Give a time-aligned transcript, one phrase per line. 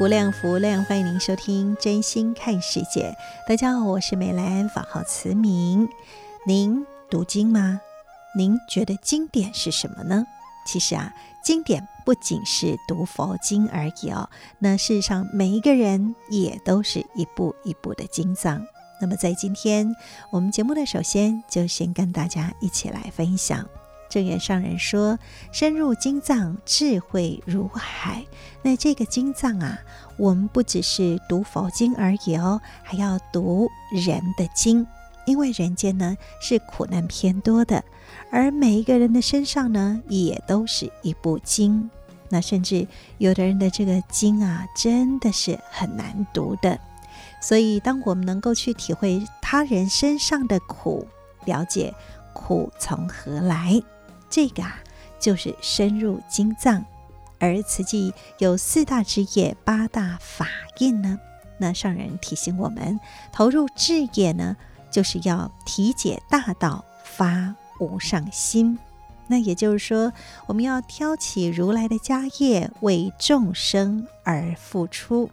[0.00, 3.14] 无量福量，欢迎您收听《真心看世界》。
[3.46, 5.86] 大家好，我是美兰，法号慈明。
[6.46, 7.78] 您读经吗？
[8.34, 10.24] 您觉得经典是什么呢？
[10.64, 11.12] 其实啊，
[11.44, 14.30] 经典不仅是读佛经而已哦。
[14.58, 18.66] 那事实上，每一个人也都是一部一部的经藏。
[19.02, 19.94] 那么，在今天
[20.30, 23.68] 我们节目的首先，就先跟大家一起来分享。
[24.10, 25.18] 证严上人说
[25.52, 28.26] ：“深入经藏，智慧如海。”
[28.62, 29.78] 那这个经藏啊，
[30.18, 34.86] 我们不只是读佛经而已哦，还要读人的经，
[35.24, 37.82] 因为人间呢是苦难偏多的，
[38.30, 41.88] 而每一个人的身上呢，也都是一部经。
[42.28, 42.86] 那甚至
[43.18, 46.78] 有的人的这个经啊，真的是很难读的。
[47.40, 51.06] 所以，当我们能够去体会他人身上的苦，
[51.46, 51.94] 了解
[52.34, 53.82] 苦从何来。
[54.30, 54.78] 这个啊，
[55.18, 56.84] 就是深入经藏，
[57.40, 60.46] 而慈济有四大志业、八大法
[60.78, 61.18] 印呢。
[61.58, 62.98] 那上人提醒我们，
[63.32, 64.56] 投入智业呢，
[64.90, 68.78] 就是要体解大道，发无上心。
[69.26, 70.12] 那也就是说，
[70.46, 75.28] 我们要挑起如来的家业，为众生而付出。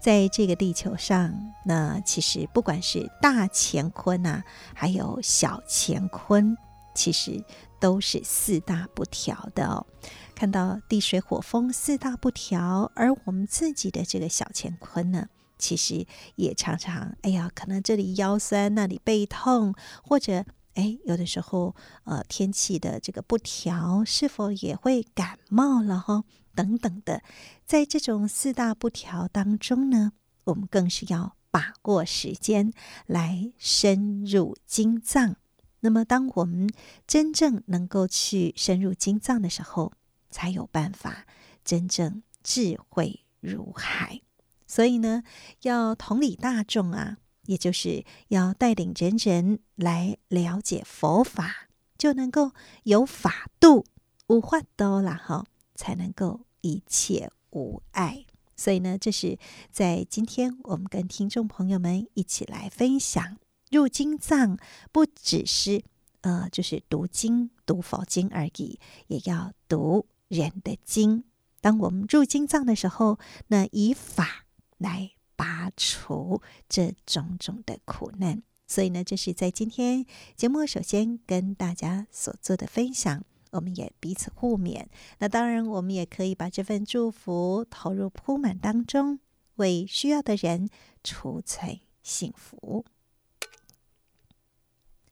[0.00, 1.34] 在这个地球上，
[1.64, 4.42] 那其实不管是大乾坤呐、
[4.74, 6.56] 还有小乾坤，
[6.94, 7.44] 其实。
[7.80, 9.86] 都是四大不调的哦。
[10.34, 15.28] 看到地水火风四大不调，而我们自己的这个小乾坤呢，
[15.58, 20.44] 其实也常常哎呀，可能这里腰酸，那里背痛，或者
[20.74, 26.24] 哎，有的时候呃天气的这个不调，是否也会感冒了哈？
[26.54, 27.22] 等等的，
[27.64, 30.12] 在这种四大不调当中呢，
[30.44, 32.72] 我们更是要把握时间
[33.06, 35.36] 来深入经藏。
[35.80, 36.68] 那么，当我们
[37.06, 39.92] 真正能够去深入经藏的时候，
[40.30, 41.26] 才有办法
[41.64, 44.20] 真正智慧如海。
[44.66, 45.22] 所以呢，
[45.62, 53.84] 要同理大众啊，也就是要带领人人来了解佛法，就能够有法度，
[54.26, 55.44] 无话多了哈，
[55.74, 58.24] 才能够一切无碍。
[58.56, 59.38] 所以呢，这是
[59.70, 63.36] 在今天我们跟听众朋友们一起来分享。
[63.76, 64.56] 入经藏
[64.90, 65.84] 不只是
[66.22, 71.24] 呃，就是读经读佛经而已，也要读人的经。
[71.60, 74.46] 当我们入经藏的时候，那以法
[74.78, 78.42] 来拔除这种种的苦难。
[78.66, 80.04] 所以呢，这是在今天
[80.34, 83.22] 节目首先跟大家所做的分享，
[83.52, 84.86] 我们也彼此互勉。
[85.18, 89.20] 那当然，我们也可以把这份祝福投入铺满当中，
[89.56, 90.68] 为需要的人
[91.04, 92.84] 储存幸福。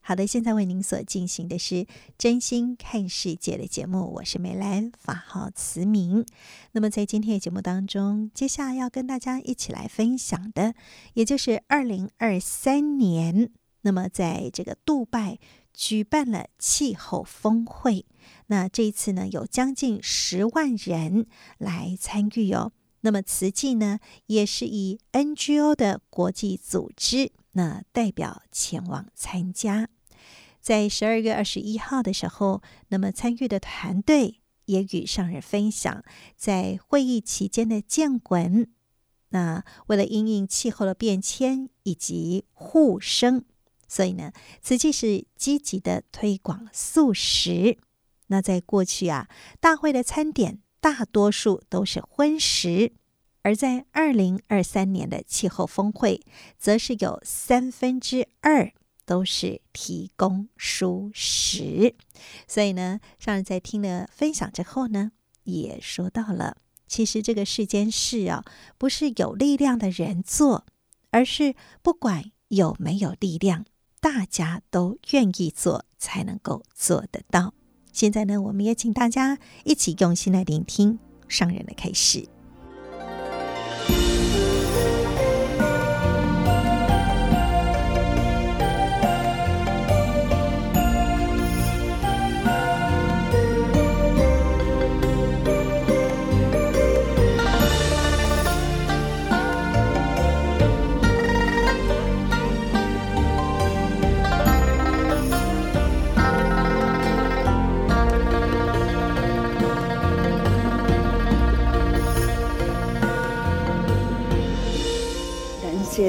[0.06, 1.76] 好的，现在为您所进行的是
[2.18, 6.26] 《真心看世界》的节目，我是美兰，法号慈明。
[6.72, 10.74] 那么在今天的节目当中，接下来要跟大家一起来分享的，
[11.14, 13.50] 也就是二零二三年，
[13.80, 15.38] 那么在这个杜拜
[15.72, 18.04] 举办了气候峰会，
[18.48, 21.26] 那这一次呢，有将近十万人
[21.56, 22.72] 来参与哦。
[23.00, 29.88] 那么慈济呢，也是以 NGO 的国际组织，那代表前往参加。
[30.60, 36.04] 在十二月二十一号的时候，那么参与的团队也与上人分享
[36.36, 38.70] 在会议期间的见闻。
[39.28, 43.44] 那为了因应气候的变迁以及护生，
[43.88, 47.76] 所以呢，慈济是积极的推广素食。
[48.28, 49.28] 那在过去啊，
[49.60, 52.92] 大会的餐点大多数都是荤食，
[53.44, 56.20] 而在二零二三年的气候峰会，
[56.58, 58.72] 则是有三分之二。
[59.06, 61.94] 都是提供蔬食，
[62.48, 65.12] 所以呢，上人在听了分享之后呢，
[65.42, 66.56] 也说到了，
[66.88, 68.42] 其实这个世间事啊，
[68.78, 70.64] 不是有力量的人做，
[71.10, 73.66] 而是不管有没有力量，
[74.00, 77.52] 大家都愿意做，才能够做得到。
[77.92, 80.98] 现在呢，我们也请大家一起用心来聆听
[81.28, 82.33] 上人的开示。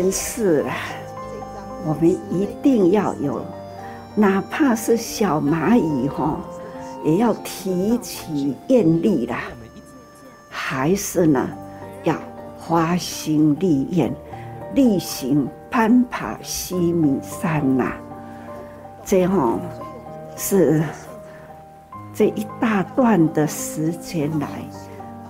[0.05, 0.75] 件事啊，
[1.83, 3.43] 我们一定要有，
[4.13, 6.39] 哪怕是小蚂蚁哈，
[7.03, 9.39] 也要提起愿力啦。
[10.47, 11.49] 还是呢，
[12.03, 12.15] 要
[12.55, 14.13] 花心立愿，
[14.75, 17.93] 力行攀爬西米山呐。
[19.03, 19.57] 这哈
[20.35, 20.83] 是
[22.13, 24.47] 这一大段的时间来，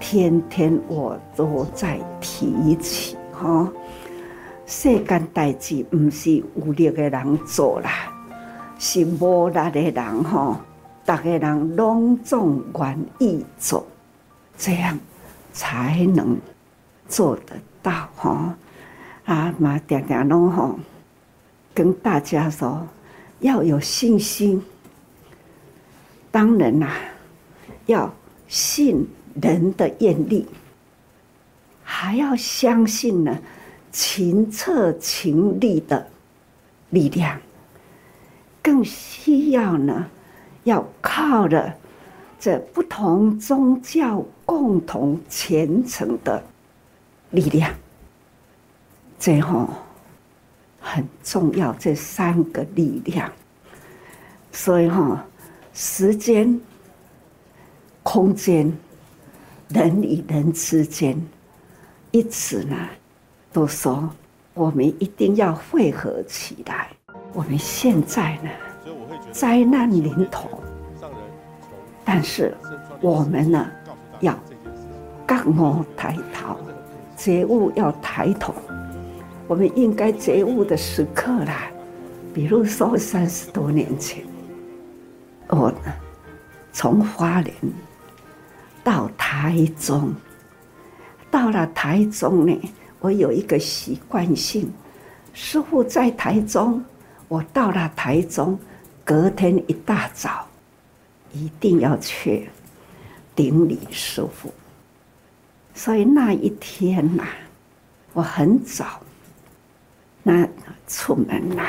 [0.02, 3.70] 天天我都在提起哈。
[4.66, 8.12] 世间代志不是有力的人做啦，
[8.80, 10.58] 是无力的人吼，
[11.06, 13.86] 大家人拢总愿意做，
[14.58, 14.98] 这样
[15.54, 16.36] 才能
[17.08, 18.38] 做得到吼。
[19.26, 20.80] 啊嘛，定定拢吼，
[21.74, 22.88] 跟大家说
[23.40, 24.62] 要有信心。
[26.32, 26.98] 当然啦，
[27.86, 28.12] 要
[28.48, 29.08] 信
[29.40, 30.48] 人的愿力，
[31.84, 33.38] 还要相信呢。
[33.96, 36.06] 勤策勤力的
[36.90, 37.40] 力量，
[38.62, 40.06] 更需要呢，
[40.66, 41.74] 要靠着
[42.38, 46.44] 这不同宗教共同虔诚的
[47.30, 47.74] 力量，
[49.18, 49.70] 最后
[50.82, 51.72] 很重要。
[51.80, 53.32] 这三个力量，
[54.52, 55.26] 所以哈，
[55.74, 56.60] 时间、
[58.04, 58.78] 空间、
[59.70, 61.18] 人与人之间，
[62.12, 62.76] 一直呢。
[63.56, 64.10] 都说
[64.54, 66.90] 我们一定要汇合起来。
[67.32, 68.50] 我们现在呢，
[69.32, 70.50] 灾难临头，
[72.04, 72.54] 但是
[73.00, 73.66] 我们呢，
[74.20, 74.38] 要
[75.26, 76.58] 觉悟抬头，
[77.16, 78.54] 觉悟要抬头。
[79.48, 81.72] 我们应该觉悟的时刻啦，
[82.34, 84.26] 比如说三十多年前，
[85.48, 85.94] 我呢
[86.74, 87.56] 从花莲
[88.84, 90.14] 到台中，
[91.32, 92.62] 到了台中呢。
[93.00, 94.72] 我有一个习惯性，
[95.34, 96.84] 师傅在台中，
[97.28, 98.58] 我到了台中，
[99.04, 100.48] 隔天一大早，
[101.34, 102.50] 一定要去
[103.36, 104.52] 顶礼师傅。
[105.74, 107.24] 所以那一天呐，
[108.14, 109.02] 我很早，
[110.24, 110.48] 那
[110.88, 111.64] 出门呐，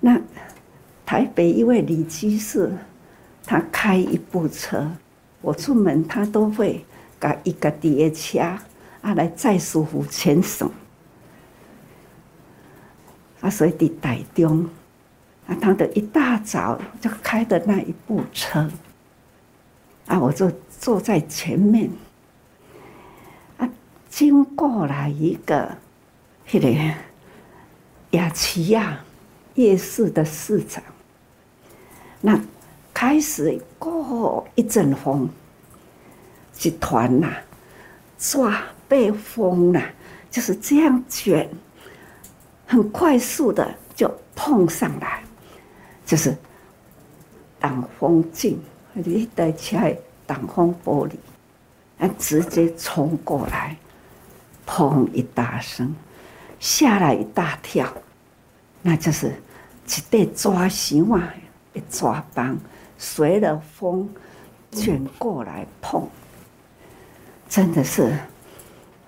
[0.00, 0.20] 那
[1.06, 2.70] 台北一位李居士，
[3.46, 4.90] 他开一部车，
[5.40, 6.84] 我出门他都会
[7.18, 8.40] 搞一个碟车。
[9.02, 10.70] 啊，来载师父前省，
[13.40, 14.70] 啊，所以伫台中，
[15.48, 18.70] 啊，他的一大早就开的那一部车，
[20.06, 21.90] 啊，我就坐在前面，
[23.58, 23.68] 啊，
[24.08, 25.76] 经过了一个
[26.52, 26.94] 那个
[28.12, 29.00] 雅齐亚
[29.54, 30.80] 夜市的市场，
[32.20, 32.40] 那
[32.94, 35.28] 开始过一阵风，
[36.62, 37.28] 一团呐，
[38.16, 38.62] 抓。
[38.92, 39.82] 被风了，
[40.30, 41.48] 就是这样卷，
[42.66, 45.22] 很快速的就碰上来，
[46.04, 46.36] 就是
[47.58, 48.60] 挡风镜，
[48.94, 49.78] 或者一台车
[50.26, 51.12] 挡风玻璃，
[51.98, 53.74] 啊，直接冲过来，
[54.66, 55.94] 砰一大声，
[56.60, 57.90] 吓了一大跳，
[58.82, 61.32] 那就是一对抓绳啊，
[61.72, 62.58] 一抓棒，
[62.98, 64.06] 随着风
[64.70, 66.06] 卷过来碰，
[67.48, 68.14] 真的是。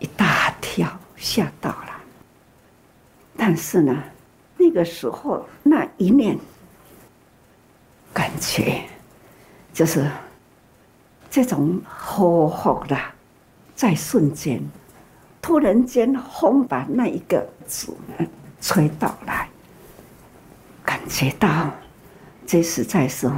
[0.05, 1.91] 一大跳，吓到了。
[3.39, 4.05] 但是呢，
[4.59, 6.39] 那个时候那一念
[8.13, 8.83] 感觉，
[9.73, 10.07] 就是
[11.31, 12.95] 这种呵呵的，
[13.75, 14.63] 在瞬间，
[15.41, 17.97] 突然间风把那一个子
[18.61, 19.49] 吹到来，
[20.85, 21.71] 感觉到
[22.47, 23.33] 这实在是哦，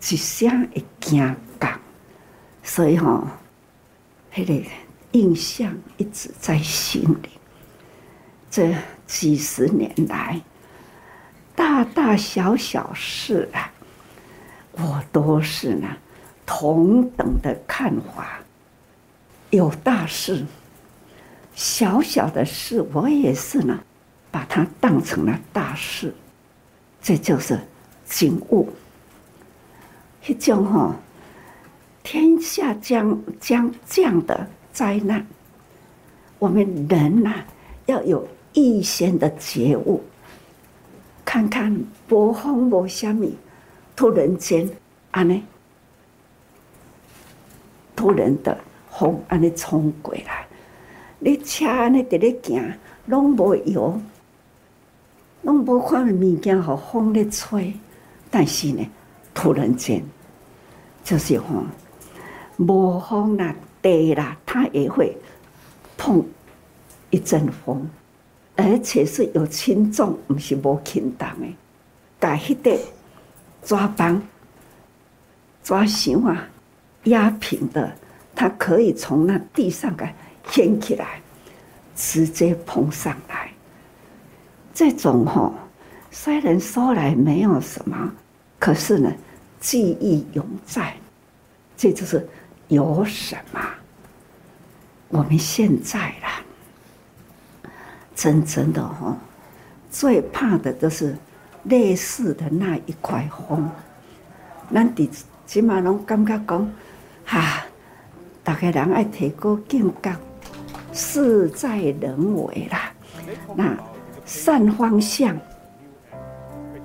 [0.00, 1.80] 一声一惊港，
[2.62, 3.26] 所以哈，
[4.34, 4.62] 那个。
[5.14, 7.28] 印象一直在心里。
[8.50, 8.74] 这
[9.06, 10.40] 几十年来，
[11.54, 13.70] 大大小小事啊，
[14.72, 15.88] 我都是呢
[16.44, 18.40] 同等的看法。
[19.50, 20.44] 有大事，
[21.54, 23.78] 小小的事，我也是呢，
[24.32, 26.12] 把它当成了大事。
[27.00, 27.60] 这就是
[28.04, 28.68] 景物。
[30.26, 30.96] 一种哈，
[32.02, 35.24] 天下将将降的灾难，
[36.40, 37.46] 我们人呐、啊，
[37.86, 40.02] 要有预先的觉悟。
[41.24, 41.72] 看看
[42.10, 43.36] 无风无虾米，
[43.94, 44.68] 突然间，
[45.12, 45.44] 安尼，
[47.94, 48.58] 突然的
[48.90, 50.46] 风安尼冲过来，
[51.20, 52.74] 你车安尼直咧行，
[53.06, 54.00] 拢无油，
[55.42, 57.72] 拢无看物件，互风咧吹，
[58.28, 58.84] 但是呢，
[59.32, 60.04] 突然间，
[61.04, 61.64] 就是吼，
[62.56, 65.14] 无风啦，地啦，它也会
[65.98, 66.24] 碰
[67.10, 67.86] 一阵风。
[68.56, 71.46] 而且是有轻重，不是无轻重的。
[72.18, 72.78] 把迄个
[73.62, 74.22] 抓棒、
[75.62, 76.48] 抓绳啊
[77.04, 77.92] 压平的，
[78.34, 80.08] 它可以从那地上给
[80.48, 81.20] 掀起来，
[81.94, 83.50] 直接碰上来。
[84.72, 85.52] 这种吼，
[86.10, 88.12] 虽然说来没有什么，
[88.58, 89.12] 可是呢，
[89.60, 90.94] 记忆永在。
[91.76, 92.26] 这就是
[92.68, 93.60] 有什么？
[95.08, 96.42] 我们现在啦。
[98.16, 99.16] 真正的哈，
[99.90, 101.16] 最怕的都是
[101.64, 103.68] 类似的那一块风。
[104.72, 105.08] 咱伫
[105.46, 106.72] 起码拢感觉讲，
[107.24, 107.64] 哈，
[108.42, 110.16] 大家人爱提高警觉，
[110.92, 112.92] 事在人为啦。
[113.54, 113.76] 那
[114.24, 115.36] 善方向，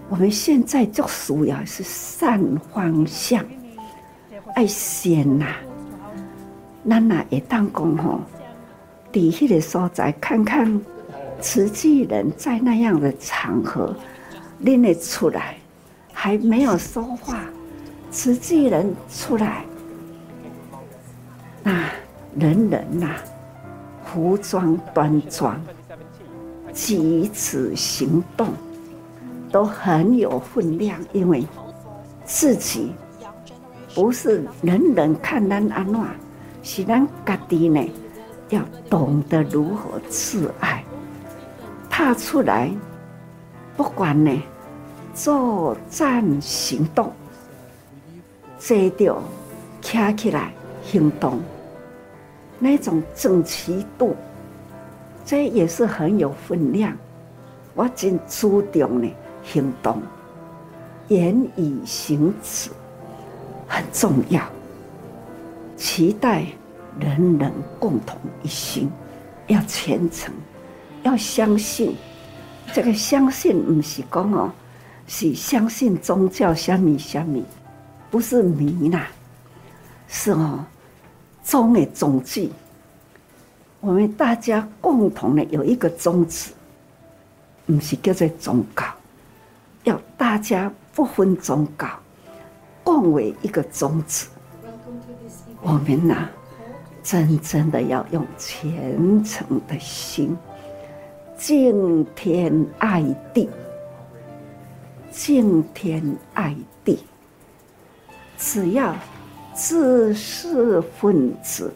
[0.10, 2.44] 我们现在就需要是善
[2.74, 3.46] 方向，
[4.56, 5.46] 爱先呐。
[6.88, 8.22] 咱呐会当讲吼，
[9.12, 10.80] 伫迄个所在看看。
[11.42, 13.96] 慈济人在那样的场合
[14.60, 15.56] 拎得出来，
[16.12, 17.40] 还没有说话，
[18.12, 19.64] 慈济人出来，
[21.64, 21.86] 那
[22.36, 23.16] 人人呐，
[24.04, 25.58] 服装端庄，
[26.74, 28.50] 举止行动
[29.50, 31.48] 都很有分量，因为
[32.26, 32.92] 自己
[33.96, 36.02] 不是人人看咱安怎，
[36.62, 37.90] 是咱家己呢，
[38.50, 40.84] 要懂得如何自爱。
[41.90, 42.72] 踏出来，
[43.76, 44.42] 不管呢，
[45.14, 47.12] 作战行动，
[48.58, 49.18] 这就
[49.82, 51.42] 站起来行动，
[52.58, 54.16] 那种整齐度，
[55.26, 56.96] 这也是很有分量。
[57.76, 59.10] 我真注重呢
[59.44, 60.02] 行动，
[61.10, 62.70] 言语行止
[63.68, 64.42] 很重要。
[65.80, 66.44] 期待
[67.00, 68.92] 人人共同一心，
[69.48, 70.34] 要虔诚。
[71.04, 71.96] 要相信，
[72.74, 74.52] 这个相信不是讲哦，
[75.08, 77.42] 是相信宗教什么什么，
[78.12, 79.08] 不是迷啦，
[80.10, 80.66] 是哦，
[81.42, 82.50] 宗的宗旨。
[83.80, 86.52] 我们大家共同的有一个宗旨，
[87.66, 88.84] 不是叫做宗教，
[89.86, 91.88] 要大家不分宗教，
[92.84, 94.28] 共为一个宗旨。
[95.70, 96.32] 我们呐、啊，
[97.04, 100.36] 真正的要用虔诚的心。
[101.38, 103.48] 敬天爱地，
[105.12, 106.98] 敬天爱地。
[108.36, 108.96] 只要
[109.54, 111.72] 知识分子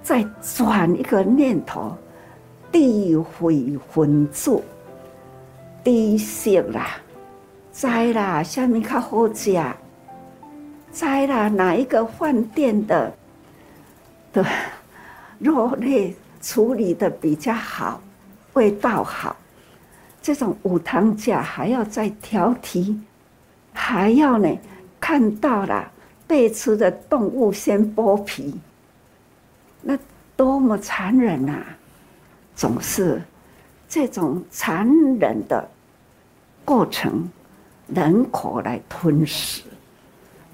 [0.00, 1.96] 再转一个念头，
[2.70, 4.62] 地会分组，
[5.82, 6.90] 地色啦，
[7.72, 9.52] 在啦，下面较好吃，
[10.92, 13.12] 摘了，哪一个饭店的
[14.32, 14.44] 的
[15.38, 18.00] 肉类处理的比较好？
[18.54, 19.36] 味道好，
[20.20, 22.98] 这种五汤价还要再挑剔，
[23.72, 24.58] 还要呢
[24.98, 25.88] 看到了
[26.26, 28.58] 被吃的动物先剥皮，
[29.80, 29.96] 那
[30.34, 31.66] 多么残忍呐、啊！
[32.56, 33.22] 总是
[33.88, 35.68] 这种残忍的
[36.64, 37.28] 过程，
[37.86, 39.62] 人口来吞噬，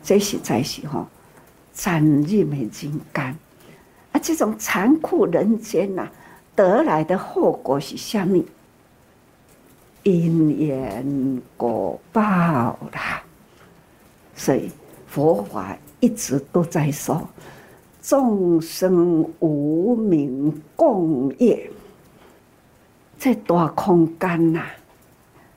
[0.04, 1.08] 这是在是哈，
[1.72, 3.34] 斩日没金刚
[4.12, 4.20] 啊！
[4.22, 6.12] 这种残酷人间呐、啊。
[6.54, 8.44] 得来的后果是什么？
[10.02, 12.22] 因缘果报
[12.92, 13.22] 啦。
[14.36, 14.70] 所以
[15.08, 17.26] 佛法一直都在说，
[18.02, 21.70] 众生无明共业。
[23.18, 24.66] 在大空间呐，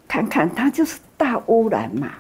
[0.08, 2.14] 看看它就是大污染嘛。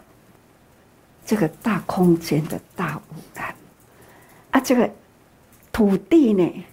[1.27, 3.01] 这个大空间的大污
[3.35, 3.53] 染
[4.51, 4.89] 啊，这个
[5.73, 6.65] 土地呢？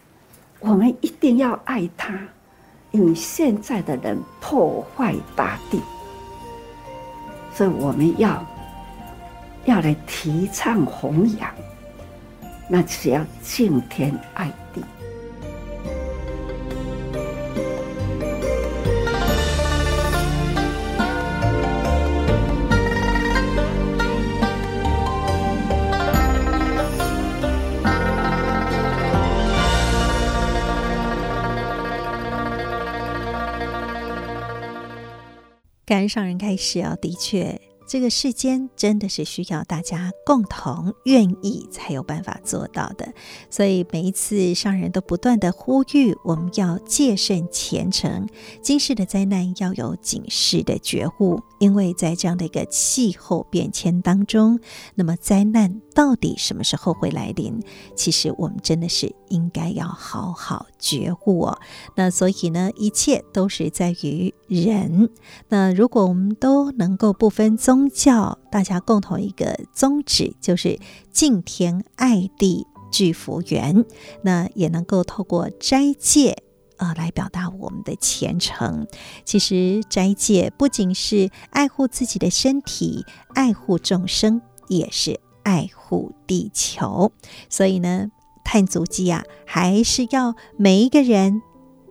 [0.61, 2.16] 我们一定要爱它，
[2.92, 5.80] 因为现在的人破坏大地，
[7.52, 8.46] 所以我们要
[9.64, 11.52] 要来提倡弘扬，
[12.68, 14.80] 那只要敬天爱地。
[35.95, 37.61] 感恩上人开始啊，的确。
[37.95, 43.15] 这个世间真的是需要大家共同愿意才有办法做到的，
[43.49, 48.27] 所以每一次上人都不断地呼吁我们要戒慎虔诚，
[48.61, 54.59] 今世的灾难要有警示的觉悟，因为在这样的一个气候变迁当中，
[54.97, 57.61] 那么灾难到底什么时候会来临？
[57.95, 61.61] 其实我们真的是应该要好好觉悟哦。
[61.95, 65.11] 那所以呢，一切都是在于人。
[65.49, 70.81] 那如果我们都能够不分宗，宗教大家共同一个宗旨就是
[71.12, 73.85] 敬天爱地聚福缘，
[74.23, 76.43] 那也能够透过斋戒、
[76.79, 78.87] 呃、来表达我们的虔诚。
[79.26, 87.12] 其实斋戒不仅是爱护自己的身体，爱护众生，也是爱护地球。
[87.50, 88.11] 所以呢，
[88.47, 91.43] 碳足迹啊，还是要每一个人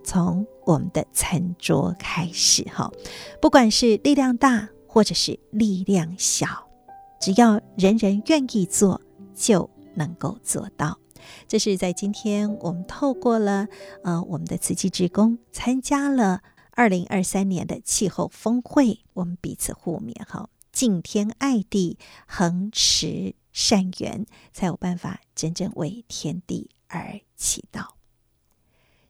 [0.04, 2.92] 从我们的餐桌开始哈，
[3.40, 4.70] 不管是力量大。
[4.94, 6.70] 或者是力量小，
[7.20, 9.02] 只要人人愿意做，
[9.34, 11.00] 就能够做到。
[11.48, 13.68] 这是在今天我们透过了
[14.04, 21.98] 呃我们的慈济职工参加了二零二三年的气候峰会，我们彼此互勉哈，敬天爱地，
[22.28, 27.93] 恒持善缘，才有办法真正为天地而祈祷。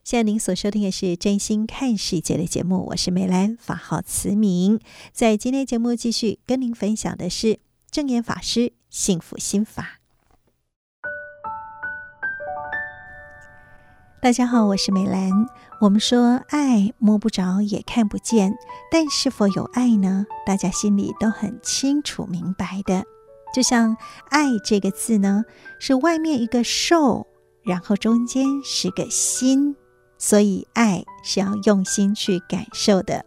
[0.04, 4.78] 现在您所收听的是《真心看世界》的节目，我是美兰，法号慈明。
[5.12, 7.58] 在今天节目继续跟您分享的是
[7.90, 10.00] 证严法师幸福心法。
[14.20, 15.30] 大家好，我是美兰。
[15.80, 18.54] 我们说爱摸不着也看不见，
[18.90, 20.26] 但是否有爱呢？
[20.44, 23.06] 大家心里都很清楚明白的。
[23.54, 23.96] 就像
[24.28, 25.46] “爱”这个字呢，
[25.80, 27.26] 是外面一个受，
[27.62, 29.74] 然后中间是个心。
[30.26, 33.26] 所以，爱是要用心去感受的。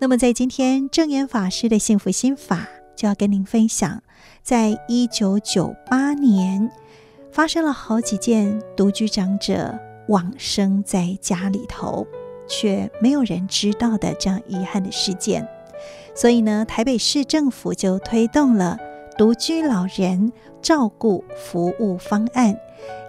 [0.00, 4.02] 那么，在今天证严法师的幸福心法，就要跟您分享，
[4.42, 6.68] 在一九九八年
[7.30, 12.04] 发生了好几件独居长者往生在家里头，
[12.48, 15.48] 却没有人知道的这样遗憾的事件。
[16.12, 18.76] 所以呢，台北市政府就推动了
[19.16, 22.58] 独居老人照顾服务方案。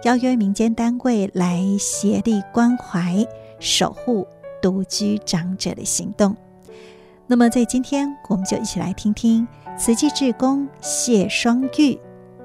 [0.04, 3.26] 邀约民间单位来协力关怀、
[3.58, 4.26] 守护
[4.62, 6.36] 独居长者的行动。
[7.26, 11.98] 那么，在今天，我们就一起来听听慈济志工谢双玉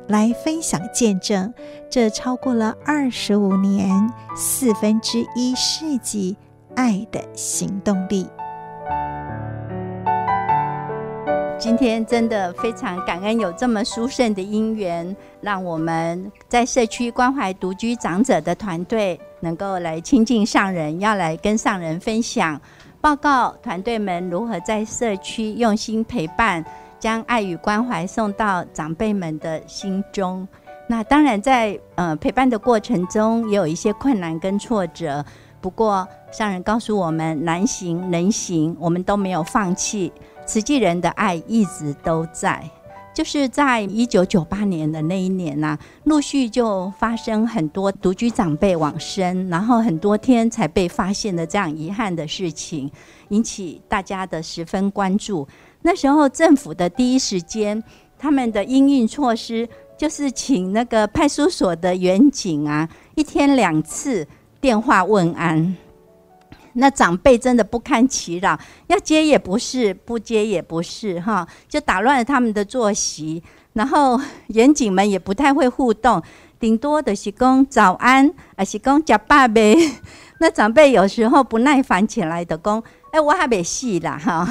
[0.07, 1.53] 来分享见证
[1.89, 6.35] 这超过了二十五年、四分之一世纪
[6.75, 8.27] 爱的行动力。
[11.59, 22.59] 今天真的非常感恩有这么殊胜的因缘，让我们在社区关怀独居长者的团队能够来亲近上人，要来跟上人分享
[22.99, 26.63] 报告团队们如何在社区用心陪伴，
[26.99, 30.45] 将爱与关怀送到长辈们的心中。
[30.85, 35.23] 那当然在呃陪伴的过程中也有一些困难跟挫折，
[35.61, 40.11] 不过上人告诉我们难行能行，我们都没有放弃。
[40.45, 42.63] 慈济人的爱一直都在，
[43.13, 52.91] 就是在一九九八年的那一年呐、陆续就发生很多独居长辈往生，然后很多天才被发现的这样遗憾的事情，
[53.29, 55.47] 引起大家的十分关注。
[55.81, 57.83] 那时候政府的第一时间，
[58.17, 64.27] 他们的应运措施就是请那个派出所的员警啊，一天两次
[64.59, 65.75] 电话问安。
[66.73, 73.41] 那长辈真的不堪其扰，要接也不是，不接也不是，哈，就打乱了他们的作息。
[73.73, 76.21] 然后员警们也不太会互动，
[76.59, 79.75] 顶多的是讲早安，还是讲呷饱没。
[80.39, 84.47] 那长辈有时候不耐烦起来的讲，哎，我还没戏啦，哈。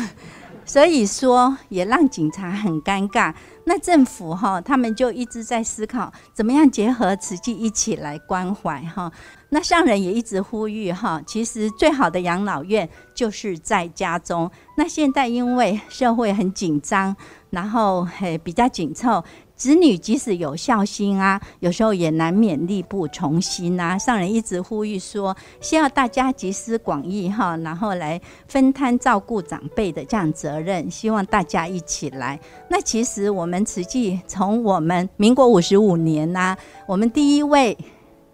[0.65, 3.35] 所以说也让警察很尴尬。
[3.65, 9.11] 那政府哈，他们就一直在思考怎么样结合慈济一起来关怀哈。
[9.51, 14.51] 那上人也一直呼吁哈，其实最好的养老院就是在家中。
[14.77, 17.15] 那现在因为社会很紧张，
[17.51, 19.23] 然后嘿比较紧凑。
[19.63, 23.97] 子女即使有孝心啊，有时候也难免力不从心啊。
[23.97, 32.41] 上人一直呼吁说，需要大家集思广益哈，然后来分摊照顾长辈的这样责任，希望大家一起来。
[32.69, 36.57] 那其实我们慈济从我们民国五十五年呐、
[36.89, 37.79] 我们第一位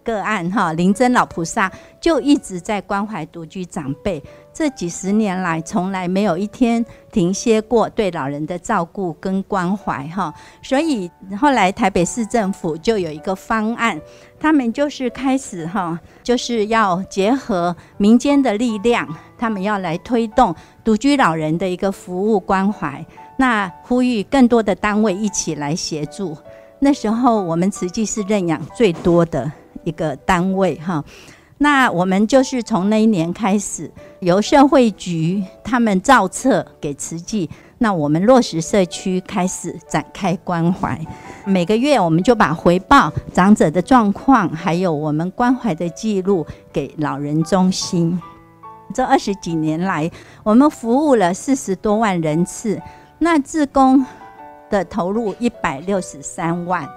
[0.03, 4.19] 个案哈，灵真老菩萨就一直在关怀独居长辈，
[4.59, 10.33] 这几十年来从来没有一天停歇过对老人的照顾跟关怀哈。
[10.61, 13.97] 所以后来台北市政府就有一个方案，
[14.37, 23.05] 他们就是开始哈，就是要结合民间的力量，他们要来推动独居老人的一个服务关怀，
[23.37, 26.37] 那呼吁更多的单位一起来协助。
[26.79, 29.49] 那时候我们慈济是认养最多的。
[29.85, 31.01] 一个单位哈，
[31.61, 33.91] 那我们就是从那一年开始，
[34.21, 40.97] 由社会局他们造册给慈济，那我们落实社区开始展开关怀，
[41.45, 48.17] 每个月我们就把回报长者的状况，还有我们关怀的记录给老人中心。
[48.93, 50.09] 这二十几年来，
[50.43, 52.81] 我们服务了四十多万人次，
[53.17, 54.05] 那自工
[54.69, 56.89] 的投入一百六十三万，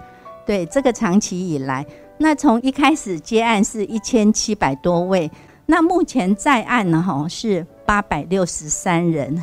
[0.46, 1.84] 对这个长期以来。
[2.18, 5.30] 那从一开始接案是一千七百多位，
[5.66, 7.02] 那目前在案呢？
[7.02, 9.42] 哈，是八百六十三人。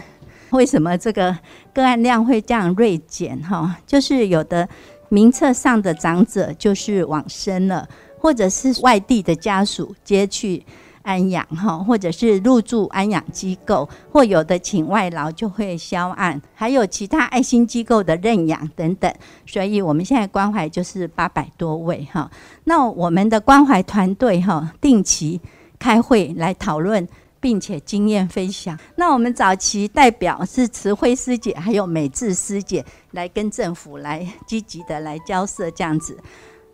[0.51, 1.37] 为什么这个
[1.73, 3.37] 个案量会这样锐减？
[3.41, 4.67] 哈，就是有的
[5.09, 10.65] 名册上的长者就是往生了，或者是外地的家属接去。
[11.09, 19.11] 安养哈，或者是入住安养机构，或有的请外劳就会销案，还有其他爱心机构的认养等等。
[19.47, 22.29] 所以我们现在关怀就是八百多位哈。
[22.65, 25.41] 那我们的关怀团队哈，定期
[25.79, 27.07] 开会来讨论，
[27.39, 28.77] 并且经验分享。
[28.95, 36.15] 那我们早期代表是慈惠师姐，还有美智师姐来跟政府来积极的来交涉这样子。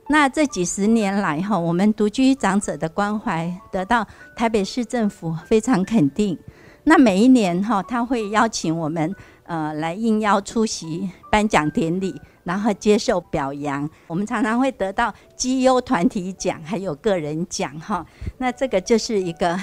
[0.08, 6.38] 那这几十年来哈，我们独居长者的关怀得到台北市政府非常肯定。
[6.84, 9.16] 那每一年哈，他会邀请我们
[9.46, 12.14] 呃来应邀出席颁奖典礼，
[12.44, 13.90] 然后接受表扬。
[14.06, 18.06] 我们常常会得到绩优团体奖，还有个人奖哈。
[18.38, 19.60] 那这个就是一个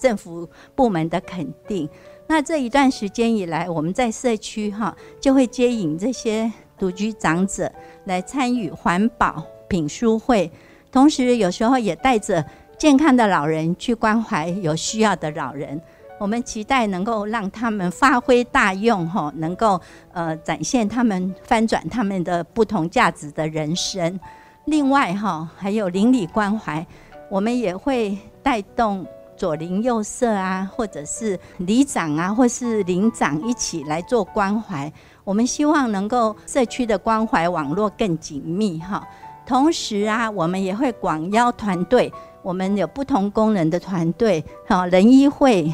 [0.00, 1.86] 政府部门的肯定。
[2.26, 6.50] 那这一段时间以来，我们在社区哈就会接引这些。
[6.78, 7.70] 独居长者
[8.04, 10.50] 来参与环保品书会，
[10.90, 12.44] 同时有时候也带着
[12.78, 15.80] 健康的老人去关怀有需要的老人。
[16.18, 19.80] 我们期待能够让他们发挥大用，哈，能够
[20.12, 24.20] 呃展现他们翻转他们的不同价值的人生。
[24.66, 26.86] 另外哈，还有邻里关怀，
[27.28, 29.04] 我们也会带动
[29.36, 34.92] 左邻右舍啊，或者是里长啊，或是邻长一起来做关怀。
[35.24, 39.06] 我们希望能够社区的关怀网络更紧密哈，
[39.46, 45.72] 同时啊，我们也会广邀团队，我们有不同功能的团队，哈，人医会、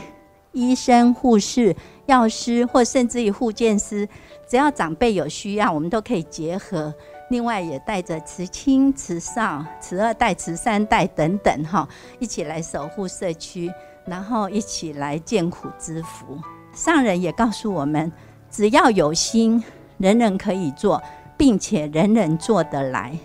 [0.53, 4.07] 医生、护士、药师或甚至于护健师，
[4.47, 6.93] 只要长辈有需要，我们都可以结合。
[7.31, 13.73] 另外也带着慈亲、慈少、慈二代、慈三代等等哈，一起来守护社区，
[14.05, 16.39] 然后一起来见苦知福。
[16.75, 18.13] 上人也告诉我们。
[18.51, 19.63] 只要有心，
[19.99, 21.03] 人人可以做，
[21.37, 23.17] 并且人人做得来。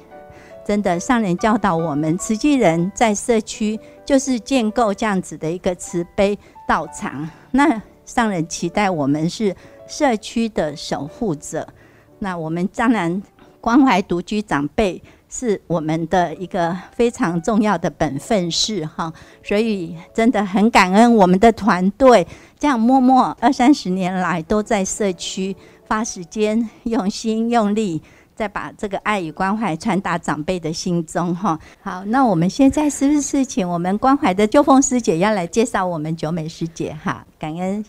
[0.65, 7.29] 真的，上人教导我们，慈济人在社区就是建构这样子的一个慈悲道场。
[7.51, 9.55] 那上人期待我们是
[9.88, 11.67] 社区的守护者。
[12.19, 13.21] 那我们当然
[13.59, 15.01] 关怀独居长辈。
[15.36, 22.27] 是我们的一个非常重要的本分事哈，所以真的很感恩我们的团队，
[22.63, 25.54] 这样默默二三十年来都在社区
[25.86, 28.02] 花时间、用心用力，
[28.34, 31.60] 再把这个爱与关怀传达长辈的心中哈。
[31.82, 37.26] 好，那我们现在是不是请我们关怀的救凤师姐要来介绍我们九美师姐哈？
[37.38, 37.84] 感恩。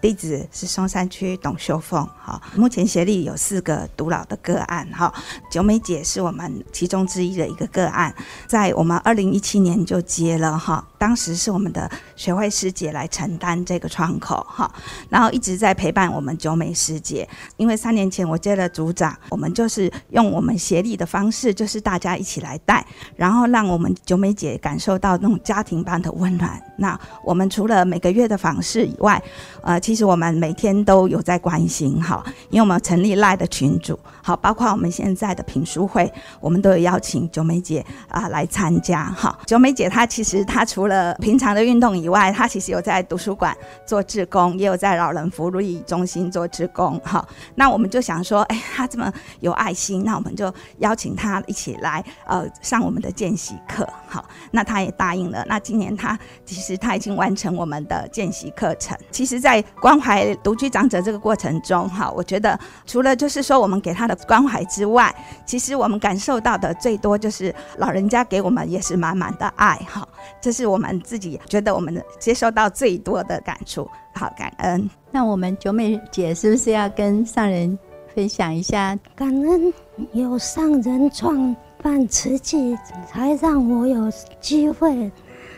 [0.00, 5.12] 弟子是松山区董秀凤，哈，目前协力有四个独老的个案，哈，
[5.48, 8.12] 九美姐是我们其中之一的一个个案，
[8.48, 14.72] 在我们二零一七年就接了，哈，当时是我们的学会师姐来承担这个窗口，哈，
[15.08, 22.86] 然后一直在陪伴我们九美师姐，因为三年前我接了组长，我们就是用我们协力的方式，就是大家一起来带，
[23.16, 26.62] 然后让我们九美姐感受到那种家庭般的温暖。
[26.76, 29.20] 那我们除了每个月的访视以外，
[29.60, 36.08] 呃，其实我们每天都有在关心，哈，因为我们成立赖的群组，好，包括我们现在的品书会，
[36.40, 39.36] 我们都有邀请九美姐啊来参加，哈。
[39.46, 47.00] 九美姐她其实她除了了平常的运动以外，他其实有在图书馆做志工，也有在老人福利中心做志工。
[47.02, 53.88] 好，那我们就想说，哎，他这么有爱心，那我们就邀请他一起来，呃，上我们的见习课。
[54.06, 55.44] 好，那他也答应了。
[55.48, 58.96] 那今年他其实他已经完成我们的见习课程。
[59.10, 65.14] 其实，在关怀独居长者这个过程中，哈，我觉得除了就是说我们给他的关怀之外，
[65.46, 70.06] 其实我们感受到的最多就是老人家给我们也是满满的爱，哈，
[70.40, 74.88] 这是我们自己觉得我们接受到最多的感触，好感恩。
[75.10, 77.78] 那我们九美姐是不是要跟上人
[78.14, 78.98] 分享一下？
[79.14, 79.72] 感恩
[80.12, 85.10] 有上人创办慈济，才让我有机会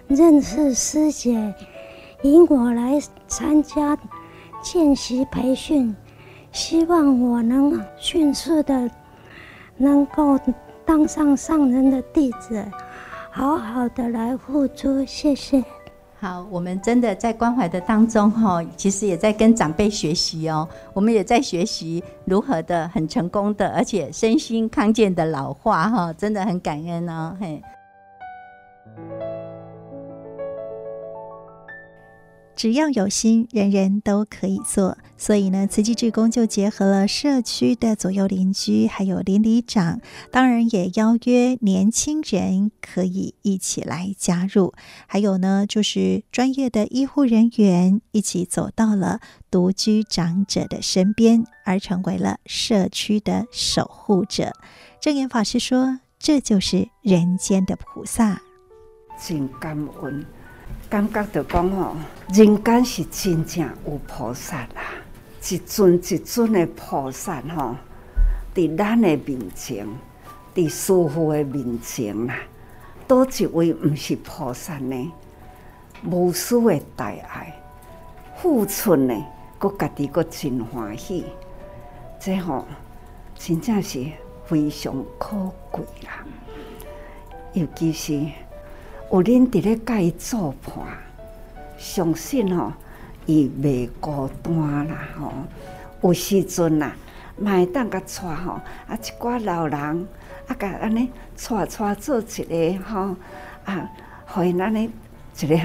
[0.09, 1.55] 认识师姐，
[2.23, 3.97] 引我来参加
[4.63, 5.95] 见习培训，
[6.53, 8.91] 希望我能迅速的
[9.77, 10.39] 能够
[10.85, 12.65] 当上上人的弟子，
[13.37, 15.05] 好好的来付出。
[15.05, 15.61] 谢谢。
[16.21, 20.69] 好，我们真的在关怀的当中哈，其实也在跟长辈学习哦。
[20.93, 27.37] 我们也在学习如何的很成功的，而且身心康健的老化哈，真的很感恩哦。
[27.41, 27.61] 嘿。
[32.57, 34.97] 只要有心，人人都可以做。
[35.17, 44.73] 所以呢，慈济志工就结合了社区的左右邻居，还有邻里长，当然也邀约年轻人可以一起来加入。
[45.07, 54.53] 还有呢，就是专业的医护人员一起走到了独居长者的身边，而成为了社区的守护者。
[55.01, 58.41] 证严法师说：“这就是人间的菩萨。”
[59.23, 60.25] 真感恩。
[60.89, 61.97] 感觉到讲吼，
[62.33, 64.83] 人间是真正有菩萨啦，
[65.49, 67.75] 一尊一尊的菩萨吼，
[68.55, 69.87] 伫咱的面前，
[70.55, 72.37] 伫师父的面前啦，
[73.09, 75.13] 多一位毋是菩萨呢？
[76.05, 77.53] 无私的大爱，
[78.37, 79.25] 付出呢，
[79.59, 81.25] 阁家己阁真欢喜，
[82.21, 82.65] 这吼
[83.37, 84.07] 真正是
[84.47, 86.25] 非常可贵啦，
[87.53, 88.44] 尤其是。
[89.15, 90.75] 有恁伫咧甲伊做伴，
[91.79, 92.73] 相信吼
[93.27, 95.33] 伊袂孤单啦吼。
[96.03, 96.97] 有时阵啦，
[97.39, 98.55] 嘛会当甲带吼
[98.89, 100.09] 啊一寡老人
[100.49, 101.13] 啊，甲安尼
[101.49, 103.15] 带带做一个吼
[103.65, 103.89] 啊，
[104.27, 104.91] 互因安尼
[105.39, 105.57] 一个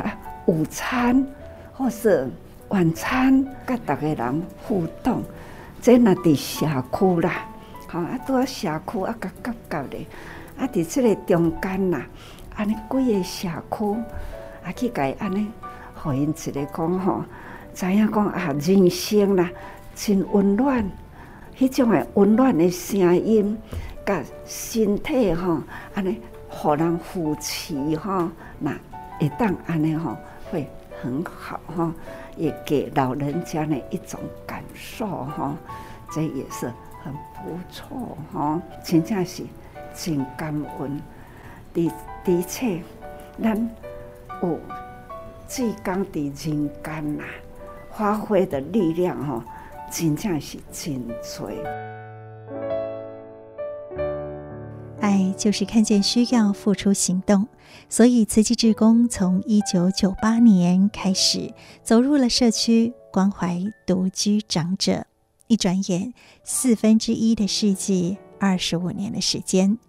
[0.46, 1.26] 午餐
[1.74, 2.30] 或是
[2.68, 5.24] 晚餐，甲逐个人互动。
[5.82, 7.48] 这若伫社区啦，
[7.88, 10.06] 吼啊拄啊社区啊甲夹夹咧，
[10.56, 12.06] 啊伫即个中间啦。
[12.60, 13.94] 安尼几个社区，
[14.66, 15.50] 啊去甲伊安尼，
[15.96, 17.24] 互因一个讲吼，
[17.74, 19.50] 知影讲啊人生啦，
[19.96, 20.92] 真温暖，
[21.58, 23.58] 迄种诶温暖诶声音，
[24.06, 25.62] 甲身体吼，
[25.96, 26.20] 安尼
[26.50, 28.28] 互人扶持吼，
[28.60, 28.78] 那
[29.22, 30.18] 会当安尼吼，
[30.52, 30.70] 会
[31.02, 31.94] 很好吼，
[32.36, 35.56] 也给老人家呢一种感受吼，
[36.12, 36.70] 这也是
[37.02, 39.46] 很不错吼，真正是
[39.96, 41.02] 真感恩。
[41.72, 41.90] 的
[42.24, 42.82] 的确，
[43.42, 43.70] 咱
[44.42, 44.60] 有
[45.48, 47.24] 志工伫人间呐，
[47.92, 49.42] 发挥的力量吼，
[49.92, 51.50] 真正是真多。
[55.00, 57.48] 爱就是看见需要，付出行动。
[57.88, 65.06] 所以慈济志工从一九九八年开始走入了社区，关怀独居长者。
[65.48, 69.80] 一转眼，四分之一的世纪，二十五年的时间。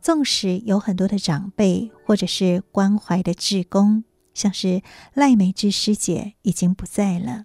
[0.00, 4.82] 纵使有很多的长辈，或者是关怀的志工，像是
[5.14, 7.44] 赖美芝师姐已经不在了，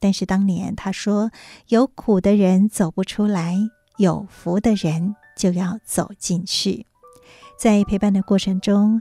[0.00, 1.30] 但是当年她说
[1.68, 3.56] ：“有苦的人走不出来，
[3.98, 6.86] 有福的人就要走进去。”
[7.56, 9.00] 在陪伴的过程中，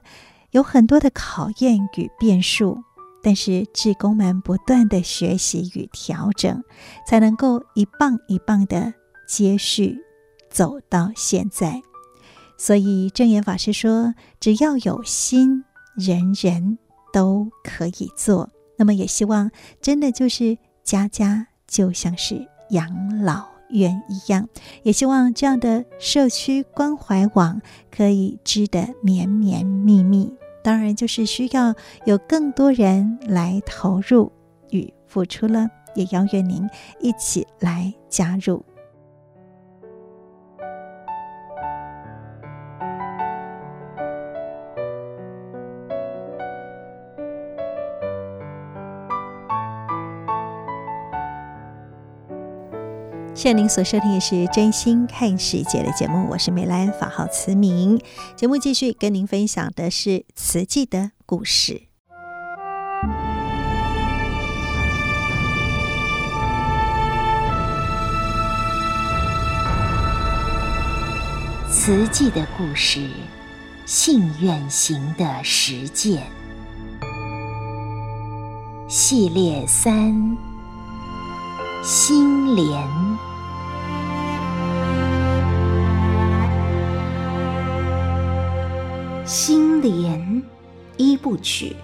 [0.52, 2.84] 有很多的考验与变数，
[3.24, 6.64] 但是志工们不断的学习与调整，
[7.08, 8.94] 才能够一棒一棒的
[9.28, 9.98] 接续
[10.52, 11.82] 走到现在。
[12.62, 16.78] 所以证言法师说：“只要有心，人人
[17.12, 19.50] 都可以做。”那么也希望
[19.82, 24.48] 真的就是家家就像是养老院一样，
[24.84, 30.32] 也希望这样的社区关怀网可以织得绵绵密密。
[30.64, 31.74] 当然，就是需要
[32.06, 34.32] 有更多人来投入
[34.70, 36.70] 与付出了，也邀约您
[37.00, 38.64] 一起来加入。
[53.42, 58.00] 谢谢您所收听的是《真心看世界》的节目，我是梅兰，法号慈明。
[58.36, 61.88] 节目继续跟您分享的是瓷器的故事。
[71.72, 73.10] 瓷器的故事，
[73.88, 76.22] 信愿行的实践
[78.88, 80.38] 系列三：
[81.84, 83.31] 心莲。
[89.24, 90.44] 心莲
[90.98, 91.76] 一部曲，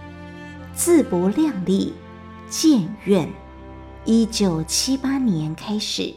[0.73, 1.93] 自不量力，
[2.49, 3.29] 建院。
[4.05, 6.13] 一九七八年开始。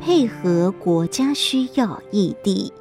[0.00, 2.72] 配合国家需要异地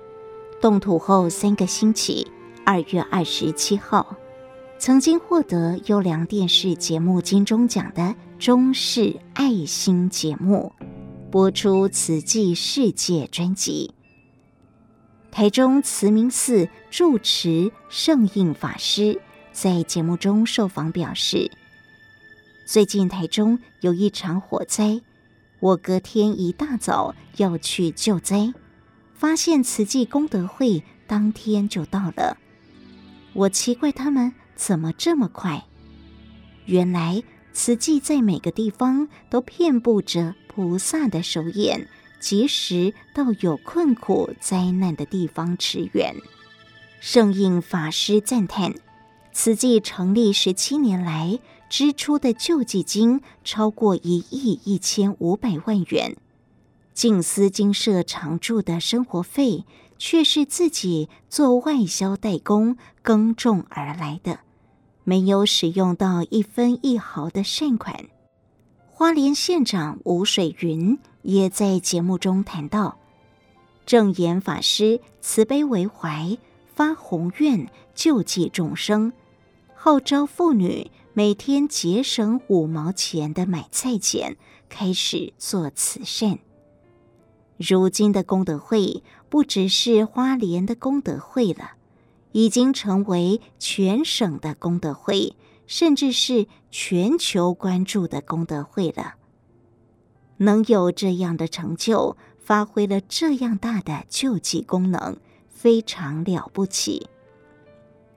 [0.62, 2.26] 动土后三个星期，
[2.66, 4.16] 二月二十七号，
[4.78, 10.74] 曾经获得优良电视节目金钟奖的中视爱心节目
[11.32, 13.94] 播出慈济世界专辑。
[15.32, 21.50] 台中慈明寺住持圣印法师在节目中受访表示，
[22.66, 25.02] 最近台中有一场火灾。
[25.62, 28.54] 我隔天一大早要去救灾，
[29.14, 32.38] 发现慈济功德会当天就到了。
[33.34, 35.66] 我奇怪他们怎么这么快？
[36.66, 37.22] 原来
[37.54, 41.88] 慈济在每个地方都遍布着菩萨的手眼，
[42.20, 46.16] 及时到有困苦灾难的地方驰援。
[47.00, 48.74] 圣印法师赞叹，
[49.32, 51.40] 慈济成立十七年来，
[51.70, 56.16] 支出的救济金超过一亿一千五百万元，
[56.94, 59.66] 静思精舍常住的生活费
[59.98, 64.40] 却是自己做外销代工耕种而来的，
[65.04, 68.06] 没有使用到一分一毫的善款。
[68.88, 72.98] 花莲县长吴水云也在节目中谈到，
[73.86, 76.38] 正言法师慈悲为怀，
[76.74, 79.14] 发宏愿救济众生，
[79.76, 80.92] 号召妇女。
[81.18, 84.36] 每天节省五毛钱的买菜钱，
[84.68, 86.40] 开始做慈善。
[87.56, 89.02] 如今的功德会
[89.36, 91.72] 不只是花莲的功德会了，
[92.32, 95.36] 已经成为全省的功德会，
[95.68, 99.16] 甚至是全球关注的功德会了。
[100.38, 105.18] 能有这样的成就，发挥了这样大的救济功能，
[105.50, 107.10] 非常了不起。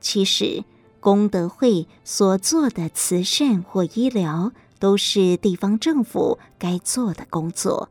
[0.00, 0.62] 其实。
[1.00, 7.88] 功德会所做的慈善或医疗，都是地方政府该做的工作，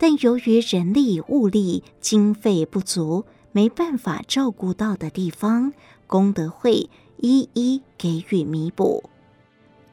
[0.00, 5.74] 但由于人力物力经费不足，没办法照顾到的地方，
[6.06, 9.10] 功德会一一给予弥补。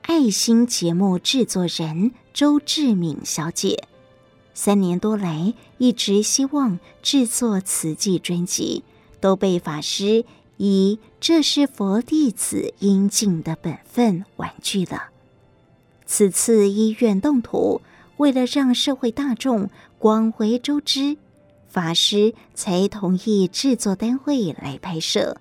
[0.03, 3.83] 爱心节目制作人周志敏小姐，
[4.53, 8.83] 三年多来一直希望制作慈济专辑，
[9.19, 10.23] 都被法师。
[10.55, 15.09] 以，这是佛弟子应尽的本分，婉拒了。
[16.05, 17.81] 此次医院动土，
[18.15, 19.69] 为了让社会大众
[20.07, 21.17] 广为周知，
[21.67, 25.35] 法师才同意制作单位来拍摄。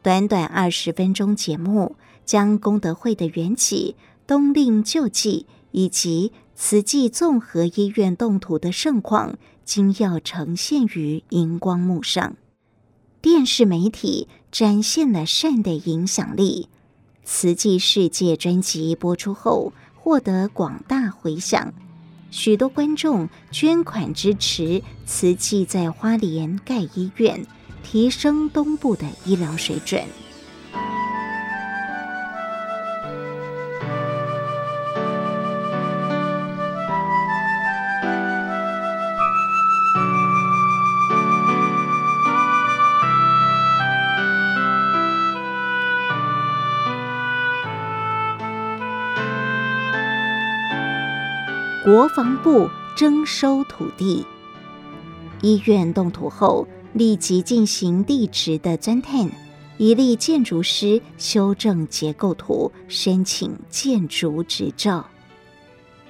[0.00, 3.94] 短短二十分钟节目，将功德会的缘起、
[4.26, 12.36] 冬令救济以及慈济综合医院动土的盛况，精要呈现于荧光幕上。
[13.20, 16.70] 电视媒体展现了善的影响力。
[17.22, 21.74] 慈济世界专辑播出后，获得广大回响，
[22.30, 27.46] 许多观众捐款支持慈济在花莲盖医院，
[27.82, 30.02] 提升东部的医疗水准。
[51.88, 54.26] 国防部征收土地，
[55.40, 59.30] 医院动土后立即进行地质的钻探，
[59.78, 65.06] 一例建筑师修正结构图，申请建筑执照。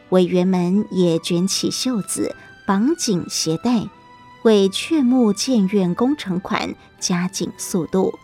[0.09, 2.35] 委员们也卷起袖子，
[2.67, 3.89] 绑紧鞋带，
[4.43, 8.19] 为雀木建院工程款加紧速度。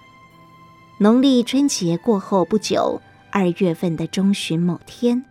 [0.98, 3.00] 农历春节过后不久，
[3.30, 5.24] 二月份的中旬某天。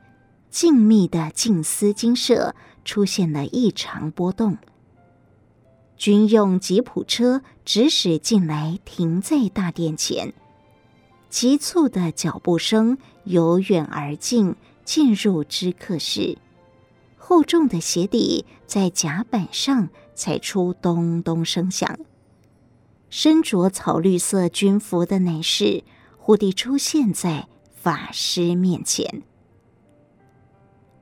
[0.54, 2.54] 静谧的静思精舍
[2.86, 4.60] 出现了异常波动，
[5.98, 10.32] 军用吉普车直驶进来，停在大殿前，
[11.28, 16.38] 急促的脚步声由远而近，进入知客室，
[17.18, 21.98] 厚重的鞋底在甲板上踩出咚咚声响，
[23.10, 25.84] 身着草绿色军服的男士
[26.20, 29.24] 忽地出现在法师面前。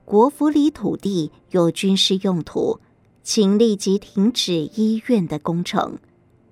[0.04, 2.80] 国府里土地有军事用途，
[3.22, 5.98] 请立即停止医院的工程。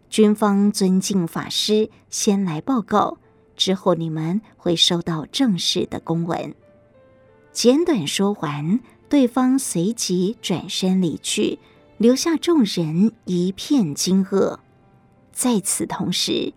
[0.09, 3.19] 军方尊敬法师先来报告，
[3.57, 6.55] 之后你们会收到正式的公文。
[7.53, 11.59] 简短说完，对方随即转身离去，
[11.97, 14.59] 留下众人一片惊愕。
[15.33, 16.53] 在此同时，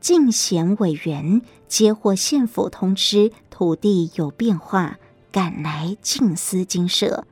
[0.00, 4.99] 进贤委员接获县府通知，土地有变化，
[5.32, 7.26] 赶来静思精舍，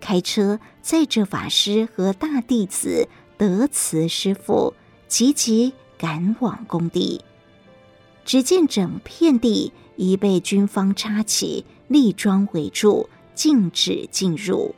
[0.00, 4.74] 开车载着法师和大弟子德慈师傅，
[5.08, 7.24] 急急赶往工地。
[8.24, 14.74] 只见整片地已被军方插起立桩围住，禁止进入。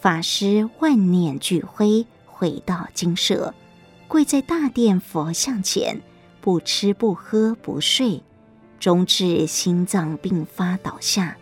[0.00, 3.52] 法师万念俱灰，回到精舍，
[4.06, 6.00] 跪在大殿佛像前。
[6.40, 8.22] 不吃不喝不睡，
[8.78, 11.36] 终至心脏病发倒下。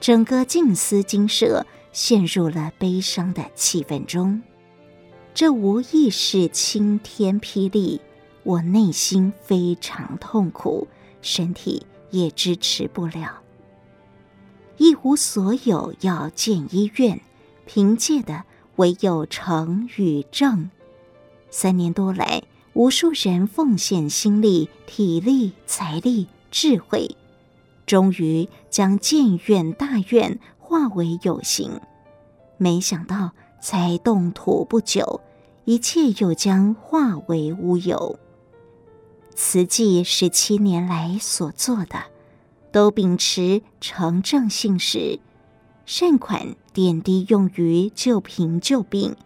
[0.00, 4.42] 整个静思精舍陷入了悲伤的气氛中。
[5.34, 8.00] 这无疑是晴天霹雳，
[8.42, 10.88] 我内心非常痛苦，
[11.22, 13.42] 身体也支持不了，
[14.78, 17.20] 一无所有要建医院，
[17.66, 18.44] 凭借的
[18.76, 20.70] 唯有诚与正。
[21.50, 22.42] 三年多来。
[22.72, 27.16] 无数人奉献心力、体力、财力、智慧，
[27.90, 31.80] 终于将建院大院化为有形。
[32.56, 35.20] 没想到才动土不久，
[35.64, 38.16] 一切又将化为乌有。
[39.34, 42.04] 慈济十七年来所做的，
[42.70, 45.18] 都秉持诚正信实，
[45.84, 49.16] 善款点滴用于救贫救病。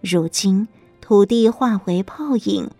[0.00, 0.66] 如今。
[1.00, 2.70] 土地化为泡影，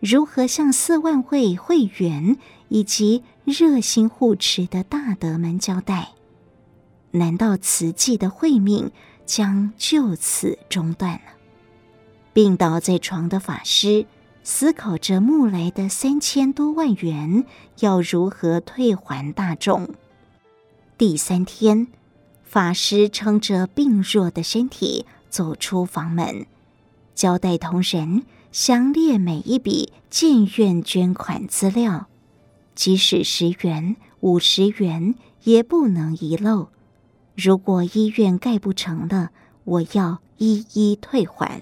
[0.00, 2.36] 如何向四万位会员
[2.70, 6.12] 以及热心护持的大德们交代？
[7.10, 8.90] 难道慈济的慧命
[9.26, 11.20] 将就此中断了？
[12.32, 14.06] 病倒在床的法师
[14.44, 17.44] 思考着募来的三千多万元
[17.80, 19.94] 要如何退还大众。
[20.96, 21.88] 第三天，
[22.44, 26.46] 法师撑着病弱的身体走出房门。
[27.16, 32.06] 交代同仁详列每一笔建院捐款资料，
[32.80, 36.70] 即使十元、五十元也不能遗漏。
[37.36, 39.28] 如果医院盖不成了，
[39.64, 41.60] 我要一一退还。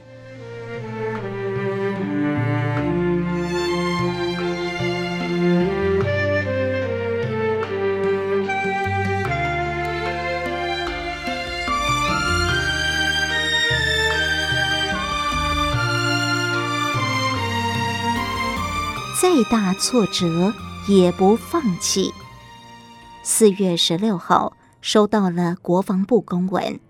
[19.21, 20.55] 再大挫折
[20.89, 22.11] 也不放弃。
[23.23, 26.81] 四月十六号，收到了国防部公文，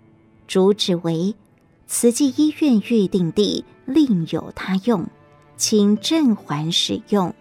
[0.47, 1.35] 主旨为：
[1.89, 5.09] 慈济医院预定地另有他用，
[5.57, 7.35] 请暂缓使用。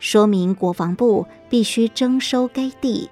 [0.00, 3.08] 说明国防部必须征收该地，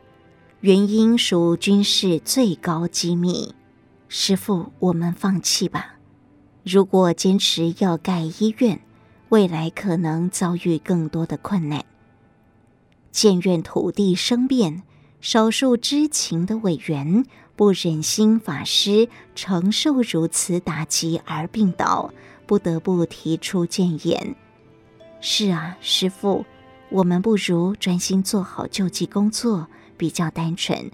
[0.60, 3.54] 原因属军事最高机密。
[4.08, 5.94] 师父，我们放弃吧。
[6.64, 8.80] 如果坚持要盖医院，
[9.28, 11.84] 未来可能遭遇更多的困难。
[13.16, 14.82] 建院土地生变，
[15.22, 17.24] 少数知情的委员
[17.56, 22.12] 不忍心法师承受如此打击而病倒，
[22.44, 24.36] 不得不提出建言。
[25.22, 26.44] 是啊，师父，
[26.90, 30.90] 我们不如专心做好救济工作，比较单纯。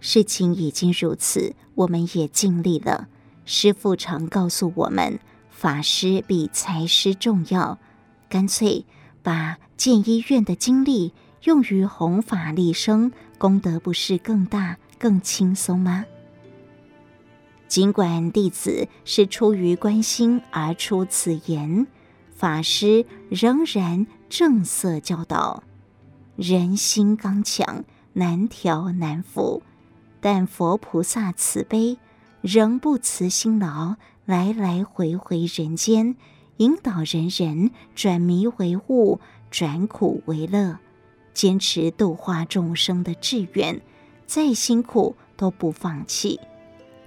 [0.00, 3.08] 事情已经如此，我们也尽力了。
[3.46, 5.18] 师父常告诉我们。
[5.48, 7.78] 法师比财师重要，
[8.28, 8.84] 干脆
[9.22, 11.14] 把建医院的精力
[11.48, 16.04] 用于弘法利生，功德不是更大、更轻松吗？
[17.66, 21.86] 尽管弟子是出于关心而出此言，
[22.34, 25.62] 法师仍然正色教导：
[26.36, 27.82] 人心刚强，
[28.12, 29.62] 难调难服，
[30.20, 31.96] 但佛菩萨慈悲，
[32.42, 33.96] 仍不辞辛劳。
[34.26, 36.14] 来来回回人间，
[36.58, 39.18] 引导人人转迷为悟，
[39.50, 40.78] 转苦为乐，
[41.38, 43.80] 坚持度化众生的志愿，
[44.26, 46.40] 再辛苦都不放弃。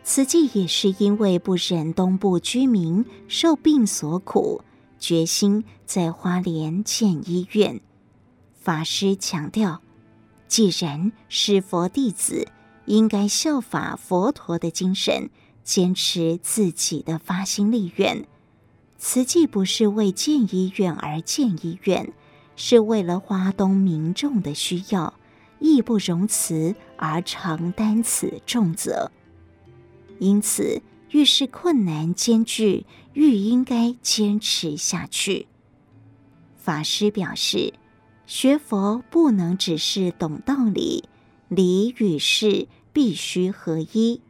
[0.06, 4.62] 慈济也是因为不忍东部居民受病所苦，
[4.98, 7.82] 决心在花莲建医院。
[8.58, 9.82] 法师强调，
[10.48, 12.48] 既然是佛弟子，
[12.86, 15.30] 应该效法佛陀的精神。
[15.62, 18.26] 坚持自己的发心立愿，
[18.98, 22.14] 慈济不是为建医院而建医院，
[22.64, 25.16] 是为了花东民众的需要，
[25.58, 29.12] 义不容辞而承担此重责。
[30.20, 35.48] 因此，遇事困难艰巨，愈应该坚持下去。
[36.56, 37.74] 法师表示，
[38.28, 41.06] 学佛不能只是懂道理，
[41.50, 44.22] 理与事必须合一。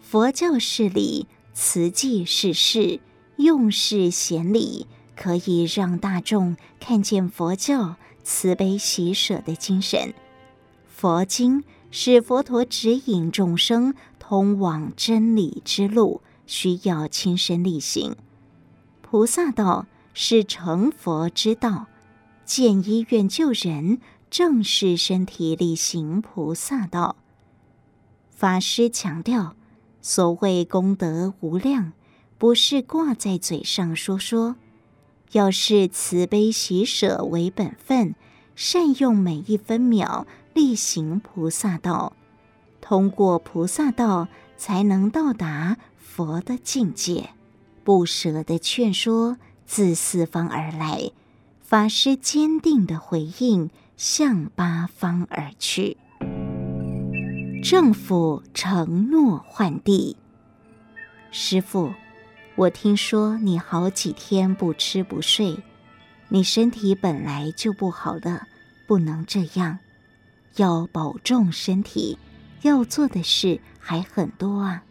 [0.00, 3.00] 佛教是理，慈济是事，
[3.36, 4.86] 用事显理，
[5.16, 10.14] 可以让大众看见佛教慈悲喜舍的精神。
[10.86, 18.14] 佛经是佛陀指引众生通往真理之路，需要亲身力行。
[19.00, 19.86] 菩萨道。
[20.18, 21.88] 是成佛之道，
[22.46, 24.00] 建医院救人，
[24.30, 27.16] 正是身体力行菩萨道。
[28.30, 29.54] 法师强调，
[30.00, 31.92] 所谓功德无量，
[32.38, 34.56] 不是挂在嘴上说说，
[35.32, 38.14] 要视慈悲喜舍为本分，
[38.54, 42.12] 善用每一分秒，力行菩萨道。
[42.80, 47.30] 通过菩萨道，才能到达佛的境界。
[47.84, 49.36] 不舍的劝说。
[49.68, 51.10] 自四方而来，
[51.60, 55.96] 法师坚定的回应向八方而去。
[57.64, 60.16] 政府承诺换地，
[61.32, 61.92] 师父，
[62.56, 65.62] 我听说你好几天不吃不睡，
[66.28, 68.48] 你身体本来就不好了，
[68.86, 69.78] 不能这样，
[70.56, 72.18] 要保重身体，
[72.62, 74.82] 要做的事还很多啊。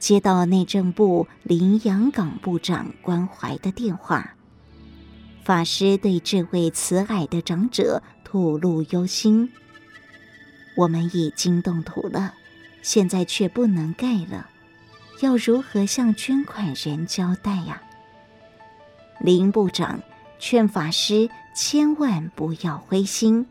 [0.00, 4.34] 接到内政部林洋港部长关怀的电话，
[5.44, 9.52] 法师对这位慈爱的长者吐露忧心
[10.76, 12.34] ：“我们已经动土了，
[12.82, 14.49] 现在却不能盖了，
[15.20, 17.82] 要如何向捐款人交代呀？”
[19.20, 20.00] 林部长
[20.38, 23.46] 劝法师千万不要灰心，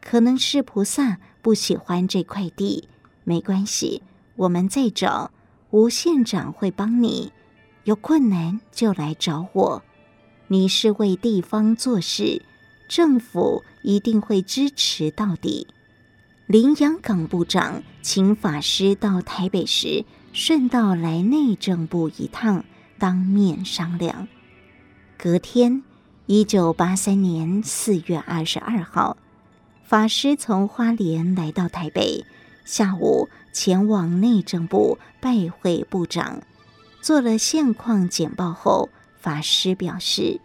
[0.00, 2.88] 可能是菩萨不喜欢这块地，
[3.24, 4.02] 没关系，
[4.36, 5.30] 我们再找。
[5.70, 7.30] 吴县长会帮你，
[7.84, 9.82] 有困难就来找我。
[10.46, 12.40] 你是为地方做事，
[12.88, 15.66] 政府一定会支持到底。
[16.46, 20.02] 林洋港部长请法师到台北时，
[20.40, 22.64] 顺道来内政部一趟，
[22.96, 24.28] 当面商量。
[25.16, 25.82] 隔天，
[26.26, 29.16] 一九八三年四月二十二号，
[29.82, 32.24] 法师从花莲来到台北。
[32.64, 36.40] 下午前往内政部拜会部长，
[37.00, 40.40] 做了现况简报后，法师表示，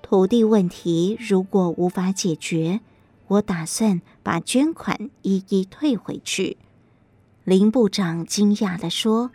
[0.00, 2.78] 土地问题如果无法解决，
[3.26, 6.56] 我打算把捐款一一退回去。
[7.44, 9.30] 林部长惊讶地说：“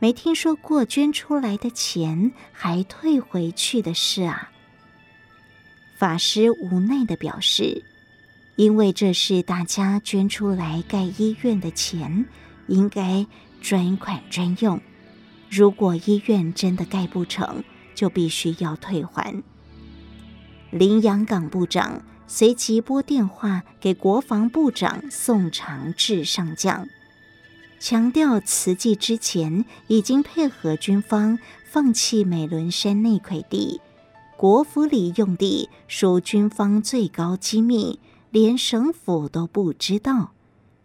[0.00, 4.50] 没听说过捐出来的钱还退回去的事啊。”
[5.96, 7.84] 法师无奈地表示。
[8.56, 12.26] 因为这是大家捐出来盖医院的钱，
[12.66, 13.26] 应该
[13.62, 14.78] 专款专用。
[15.48, 19.42] 如果医院真的盖不成，就必须要退还。
[20.70, 26.86] 林洋港部长随即拨电话给国防部长宋长志上将，
[27.80, 33.80] 强调慈济之前已经配合军方放弃美仑山那块地，
[34.36, 37.98] 国府里用地属军方最高机密。
[38.30, 40.30] 连省府都不知道，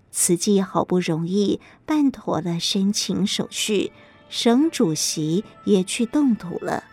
[0.10, 3.92] 慈济好不容易办妥了申请手续，
[4.30, 6.86] 省主席也去动土了。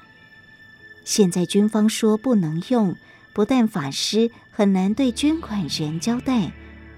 [1.06, 2.94] 现在军方说不能用，
[3.32, 6.52] 不但法师很难对捐款人交代，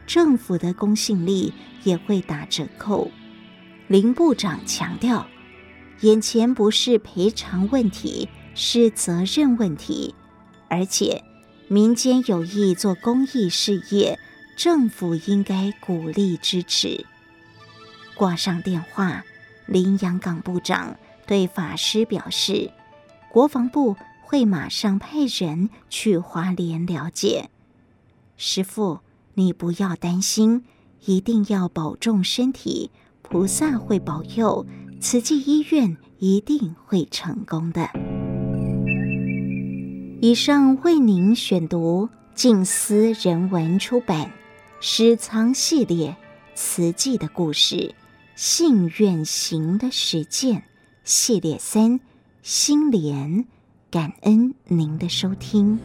[0.05, 1.53] 政府的公信力
[1.85, 3.11] 也会打折扣。
[3.87, 5.27] 林部长强调，
[6.01, 10.15] 眼前不是赔偿问题，是责任问题，
[10.69, 11.23] 而且。
[11.67, 14.19] 民间有意做公益事业，
[14.55, 17.07] 政府应该鼓励支持。
[18.15, 19.25] 挂上电话，
[19.65, 20.95] 林洋港部长
[21.27, 22.71] 对法师表示，
[23.31, 27.49] 国防部会马上派人去花莲了解。
[28.37, 29.01] 师父，
[29.33, 30.65] 你不要担心，
[31.07, 32.91] 一定要保重身体，
[33.23, 34.67] 菩萨会保佑，
[35.01, 37.91] 慈济医院一定会成功的。
[40.21, 44.27] 以上为您选读静思人文出版
[44.81, 46.11] 《诗藏系列》
[46.55, 47.95] 慈济的故事，
[48.35, 50.65] 信愿行的实践
[51.05, 52.01] 系列三，
[52.43, 53.45] 心莲，
[53.91, 55.79] 感恩您的收听。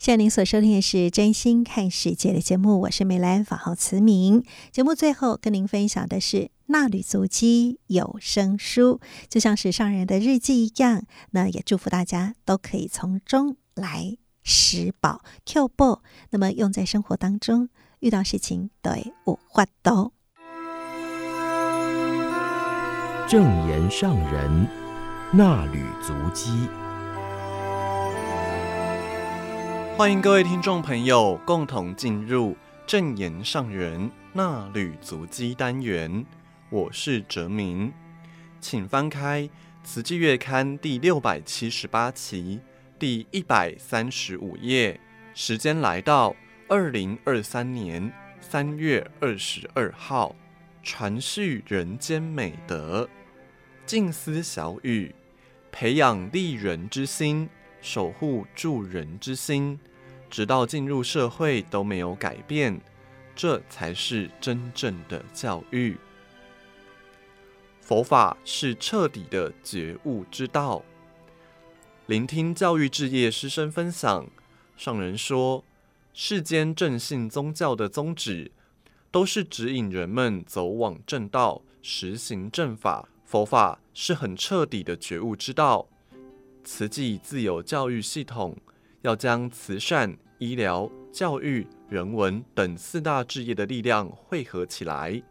[0.00, 4.42] 现在您所收听的是《真心看世界》的节目，我是美兰，法号慈明。
[4.72, 6.36] 节目最后跟您分享的是
[6.68, 8.98] 《纳履足迹有声书》，
[9.28, 11.02] 就像是上人的日记一样。
[11.32, 20.14] 那也祝福大家都可以从中来拾宝、q 宝，那么用在生活当中，遇到事情都会有法度。
[23.28, 24.66] 证严上人
[25.30, 26.50] 纳履足迹。
[30.00, 36.24] 欢迎各位听众朋友共同进入正言上人衲履足迹单元。
[36.70, 37.92] 我是哲明，
[38.62, 39.42] 请翻开
[39.84, 42.60] 《慈济月刊》第六百七十八期
[42.98, 44.98] 第一百三十五页。
[45.34, 46.34] 时间来到
[46.66, 50.34] 二零二三年三月二十二号，
[50.82, 53.06] 传续人间美德，
[53.84, 55.14] 静思小语，
[55.70, 57.50] 培养利人之心，
[57.82, 59.78] 守护助人之心。
[60.30, 62.80] 直到进入社会都没有改变，
[63.34, 65.98] 这才是真正的教育。
[67.80, 70.82] 佛法是彻底的觉悟之道。
[72.06, 74.26] 聆听教育置业师生分享，
[74.76, 75.64] 上人说，
[76.12, 78.52] 世间正信宗教的宗旨，
[79.10, 83.08] 都是指引人们走往正道，实行正法。
[83.24, 85.86] 佛法是很彻底的觉悟之道。
[86.62, 88.56] 慈济自有教育系统。
[89.02, 95.22] 要将慈善、医疗、教育、人文等四大志业的力量汇合起来，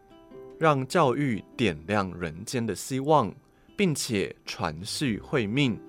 [0.57, 3.31] 让教育点亮人间的希望，
[3.77, 5.79] 并且传续慧命。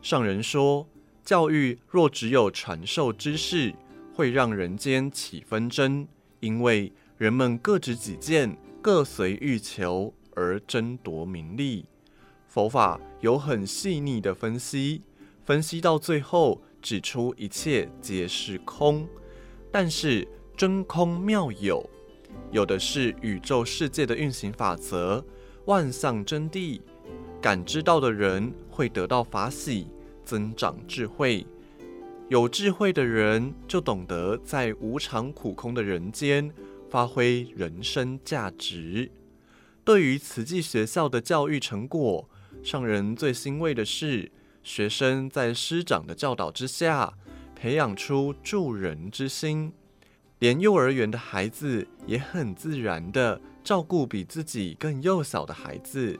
[0.00, 0.86] 上人说，
[1.24, 3.74] 教育若只有传授知识，
[4.14, 6.06] 会让人间起纷争，
[6.38, 11.84] 因为人们各执己见，各随欲求而争夺名利。
[12.46, 15.02] 佛法有很细腻的分析，
[15.44, 16.62] 分析到最后。
[16.80, 19.06] 指出一切皆是空，
[19.70, 20.26] 但是
[20.56, 21.88] 真空妙有，
[22.50, 25.24] 有的是宇宙世界的运行法则，
[25.66, 26.80] 万象真谛。
[27.40, 29.88] 感知到的人会得到法喜，
[30.24, 31.46] 增长智慧。
[32.28, 36.52] 有智慧的人就懂得在无常苦空的人间
[36.90, 39.10] 发挥人生价值。
[39.84, 42.28] 对于慈济学校的教育成果，
[42.62, 44.30] 上人最欣慰的是。
[44.62, 47.14] 学生在师长的教导之下，
[47.54, 49.72] 培养出助人之心，
[50.38, 56.18] 连幼儿园的孩子也很自然地照顾比自己更幼小的孩子，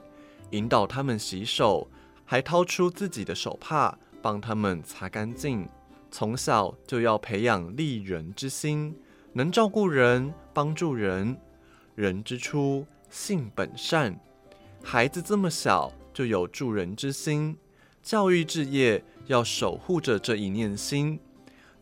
[0.50, 1.90] 引导他们洗手，
[2.24, 5.68] 还掏出自己的手帕帮他们擦干净。
[6.10, 8.96] 从小就要培养利人之心，
[9.34, 11.38] 能照顾人、帮助人。
[11.94, 14.18] 人之初，性本善，
[14.82, 17.56] 孩子这么小就有助人之心。
[18.02, 21.18] 教育置业要守护着这一念心，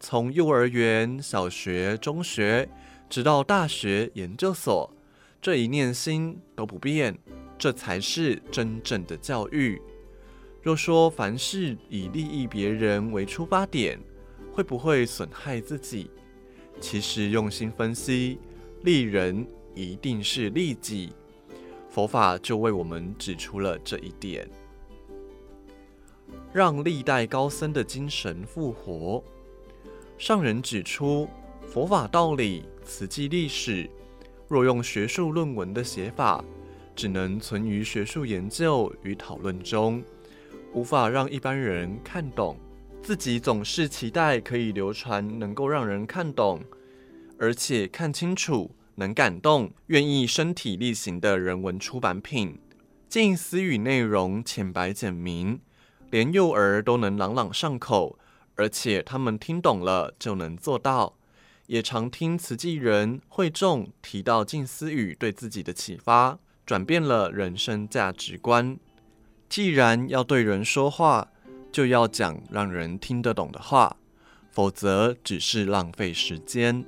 [0.01, 2.69] 从幼儿园、小学、中学，
[3.09, 4.93] 直到大学、研究所，
[5.41, 7.17] 这一念心都不变，
[7.57, 9.81] 这才是真正的教育。
[10.63, 14.01] 若说凡事以利益别人为出发点，
[14.53, 16.11] 会不会损害自己？
[16.81, 18.41] 其实用心分析，
[18.83, 21.13] 利人一定是利己。
[21.89, 24.47] 佛法就为我们指出了这一点。
[26.53, 29.23] 让历代高僧的精神复活。
[30.19, 31.29] 上人指出，
[31.67, 33.89] 佛法道理、慈济历史，
[34.49, 36.43] 若用学术论文的写法，
[36.95, 40.03] 只能存于学术研究与讨论中，
[40.73, 42.57] 无法让一般人看懂。
[43.03, 46.61] 自己总是期待可以流传，能够让人看懂，
[47.39, 52.59] 而且看清楚、能感动、愿意身体力行的人文出版品，
[53.09, 55.61] 近思语内容浅白简明。
[56.17, 58.19] 连幼儿都能朗朗上口，
[58.55, 61.15] 而且他们听懂了就能做到。
[61.67, 68.79] 也常听慈济人会众提到静思语对自己的启发，转变了人生价值观。
[69.51, 71.29] 既然要对人说话，
[71.71, 73.95] 就要讲让人听得懂的话，
[74.51, 76.83] 否则只是浪费时间。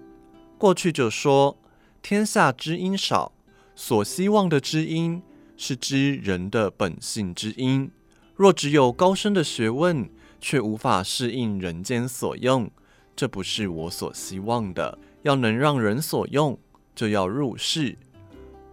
[0.56, 1.58] 过去就说
[2.00, 3.32] 天下知音少，
[3.74, 5.22] 所希望的知音
[5.58, 7.90] 是知人的本性之音。
[8.38, 10.08] 若只有高深的学问，
[10.40, 12.70] 却无法适应人间所用，
[13.16, 14.96] 这不是我所希望的。
[15.22, 16.56] 要能让人所用，
[16.94, 17.98] 就要入世，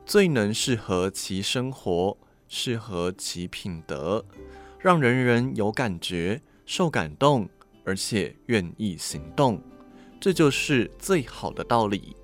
[0.05, 2.15] 最能适合其生活，
[2.47, 4.23] 适合其品德，
[4.77, 7.49] 让人人有感觉、受感动，
[7.83, 9.59] 而且愿意行动。
[10.21, 12.15] 这就是最好的道理。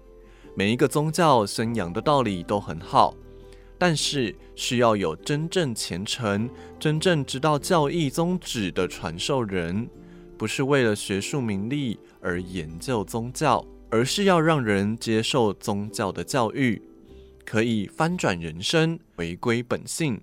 [0.53, 3.15] 每一个宗教宣扬的道理都很好。
[3.82, 6.47] 但是需要有真正虔诚、
[6.79, 9.89] 真正知道教义宗旨的传授人，
[10.38, 16.79] 不是为了学术名利而研究宗教，而是要让人接受宗教的教育，
[17.43, 20.21] 可以翻转人生，回归本性。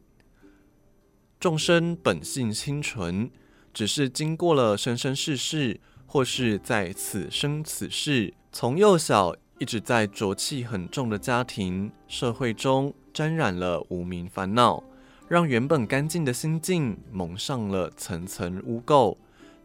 [1.40, 3.28] 众生本性清纯，
[3.74, 14.80] 只是经过了生生世世，或是在此生此世，从幼小一直在浊气很重的家庭、社会中沾染了无名烦恼，
[15.26, 19.16] 让原本干净的心境蒙上了层层污垢，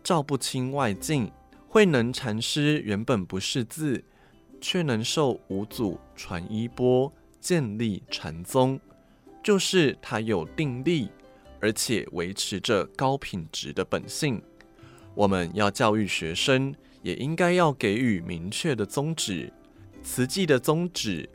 [0.04, 1.32] 照不清外境。
[1.68, 4.04] 慧能禅师原本不识字，
[4.60, 8.80] 却能受五祖传衣钵，建立禅宗，
[9.44, 11.12] 就是他有定力。
[11.62, 14.42] 而且维持着高品质的本性。
[15.14, 16.74] 我们要教育学生，
[17.04, 19.54] 也应该要给予明确的宗旨。
[20.02, 21.30] 慈济的宗旨，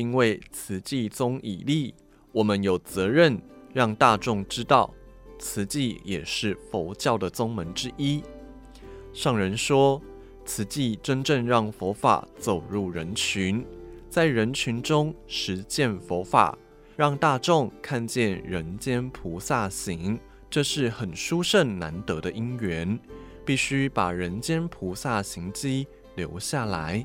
[0.00, 1.94] 因为慈济宗已立，
[2.32, 3.38] 我们有责任
[3.74, 4.94] 让大众知道，
[5.38, 8.22] 慈济也是佛教的宗门之一。
[9.12, 10.00] 上人说，
[10.46, 13.62] 慈济真正让佛法走入人群，
[14.08, 16.56] 在人群中实践佛法。
[16.96, 20.18] 让大众看见人间菩萨行，
[20.50, 22.98] 这是很殊胜难得的因缘，
[23.42, 25.86] 必须把人间菩萨行迹
[26.16, 27.02] 留下来。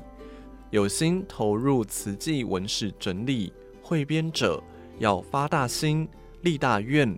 [0.70, 4.60] 有心投入慈济文史整理汇编者，
[4.98, 6.08] 要发大心、
[6.42, 7.16] 立大愿。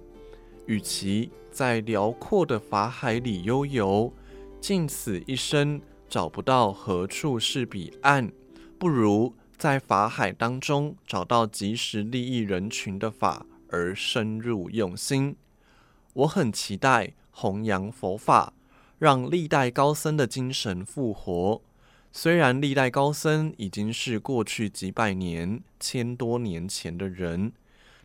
[0.67, 4.13] 与其在辽阔的法海里悠游，
[4.61, 8.31] 尽此一生找不到何处是彼岸，
[8.79, 15.35] 不如，在法海当中找到及时利益人群的法，而深入用心。
[16.13, 18.53] 我很期待弘扬佛法，
[18.99, 21.63] 让历代高僧的精神复活。
[22.13, 27.53] 虽然历代高僧已经是过去几百年、千多年前的人，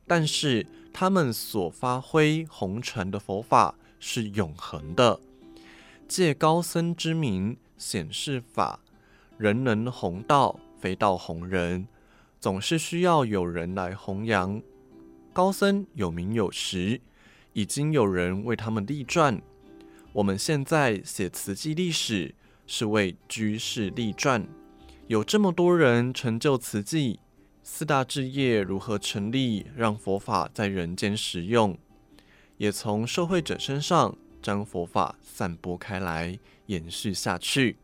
[0.06, 5.20] 但是他们所发挥弘传的佛法是永恒的。
[6.08, 8.80] 借高僧之名显示法，
[9.38, 10.60] 人能弘道。
[10.84, 11.88] 非道弘人，
[12.42, 14.62] 总是需要有人来弘扬。
[15.32, 17.00] 高僧有名有实，
[17.54, 19.42] 已经有人为他们立传。
[20.12, 22.36] 我们现在写慈济历史，
[22.66, 24.48] 是为居士立传。
[25.08, 27.20] 有这么多人成就慈济，
[27.62, 31.78] 四大志业如何成立，让佛法在人间实用，
[32.58, 37.78] 也从受惠者身上将佛法散播开来，延续下去。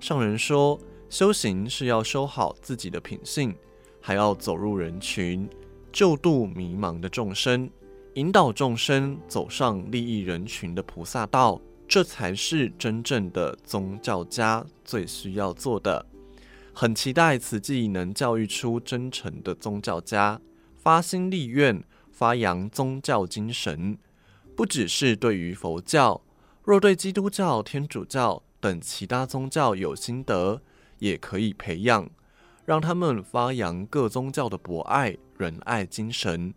[0.00, 0.80] 上人说。
[1.08, 3.54] 修行是要修好自己的品性，
[4.00, 5.48] 还要走入人群，
[5.92, 7.70] 救度迷茫的众生，
[8.14, 16.04] 引导众生走上利益人群的菩萨道，这才是真正的宗教家最需要做的。
[16.72, 20.40] 很期待慈济能教育出真诚的宗教家，
[20.76, 23.96] 发心立愿，发扬宗教精神，
[24.54, 26.22] 不只是对于佛教，
[26.64, 30.62] 若对基督教、天主教等其他宗教有心得。
[30.98, 32.08] 也可以培养，
[32.64, 36.54] 让他们发扬各宗教的博爱仁爱精神，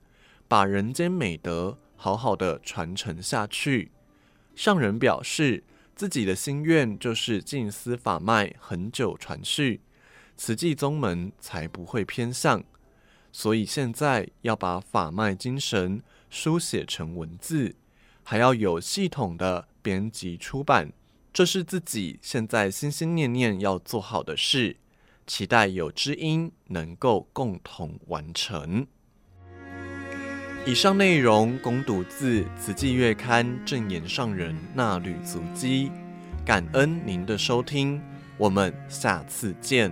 [0.48, 3.92] 把人间美德好好的传承下去。
[4.60, 5.64] 上人表示，
[5.96, 9.80] 自己的心愿就是静思法脉恒久传续，
[10.36, 12.62] 慈济宗门才不会偏向。
[13.32, 17.74] 所以现在要把法脉精神书写成文字，
[18.22, 20.92] 还要有系统的编辑出版。
[21.32, 24.76] 这是自己现在心心念念要做好的事，
[25.26, 28.86] 期待有知音能够共同完成。
[30.70, 35.92] 以上内容供读自《慈济月刊》正言上人衲履足迹，
[36.46, 38.00] 感恩您的收听，
[38.38, 39.92] 我们下次见。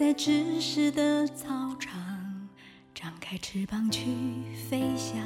[0.00, 1.92] 在知识的操场
[2.94, 4.06] 张开翅膀去
[4.70, 5.20] 飞翔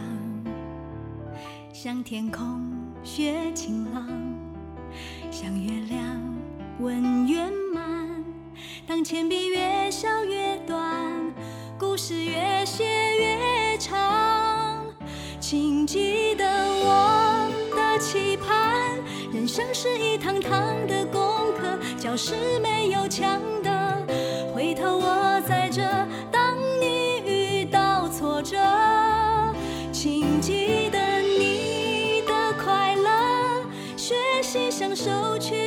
[1.73, 2.61] 向天空
[3.05, 4.05] 学晴朗
[5.31, 6.05] 向月亮
[6.81, 8.25] 问圆满
[8.85, 10.83] 当铅笔越削越短
[11.79, 12.85] 故事越写
[13.17, 14.85] 越长
[15.39, 18.99] 请记得我的期盼
[19.33, 21.23] 人生是一堂堂的功
[21.57, 23.41] 课教室没有墙
[24.75, 25.83] 头我在这
[26.33, 28.57] 当你遇到挫折
[29.93, 33.63] 请记得你的快乐
[33.97, 35.64] 学习享受缺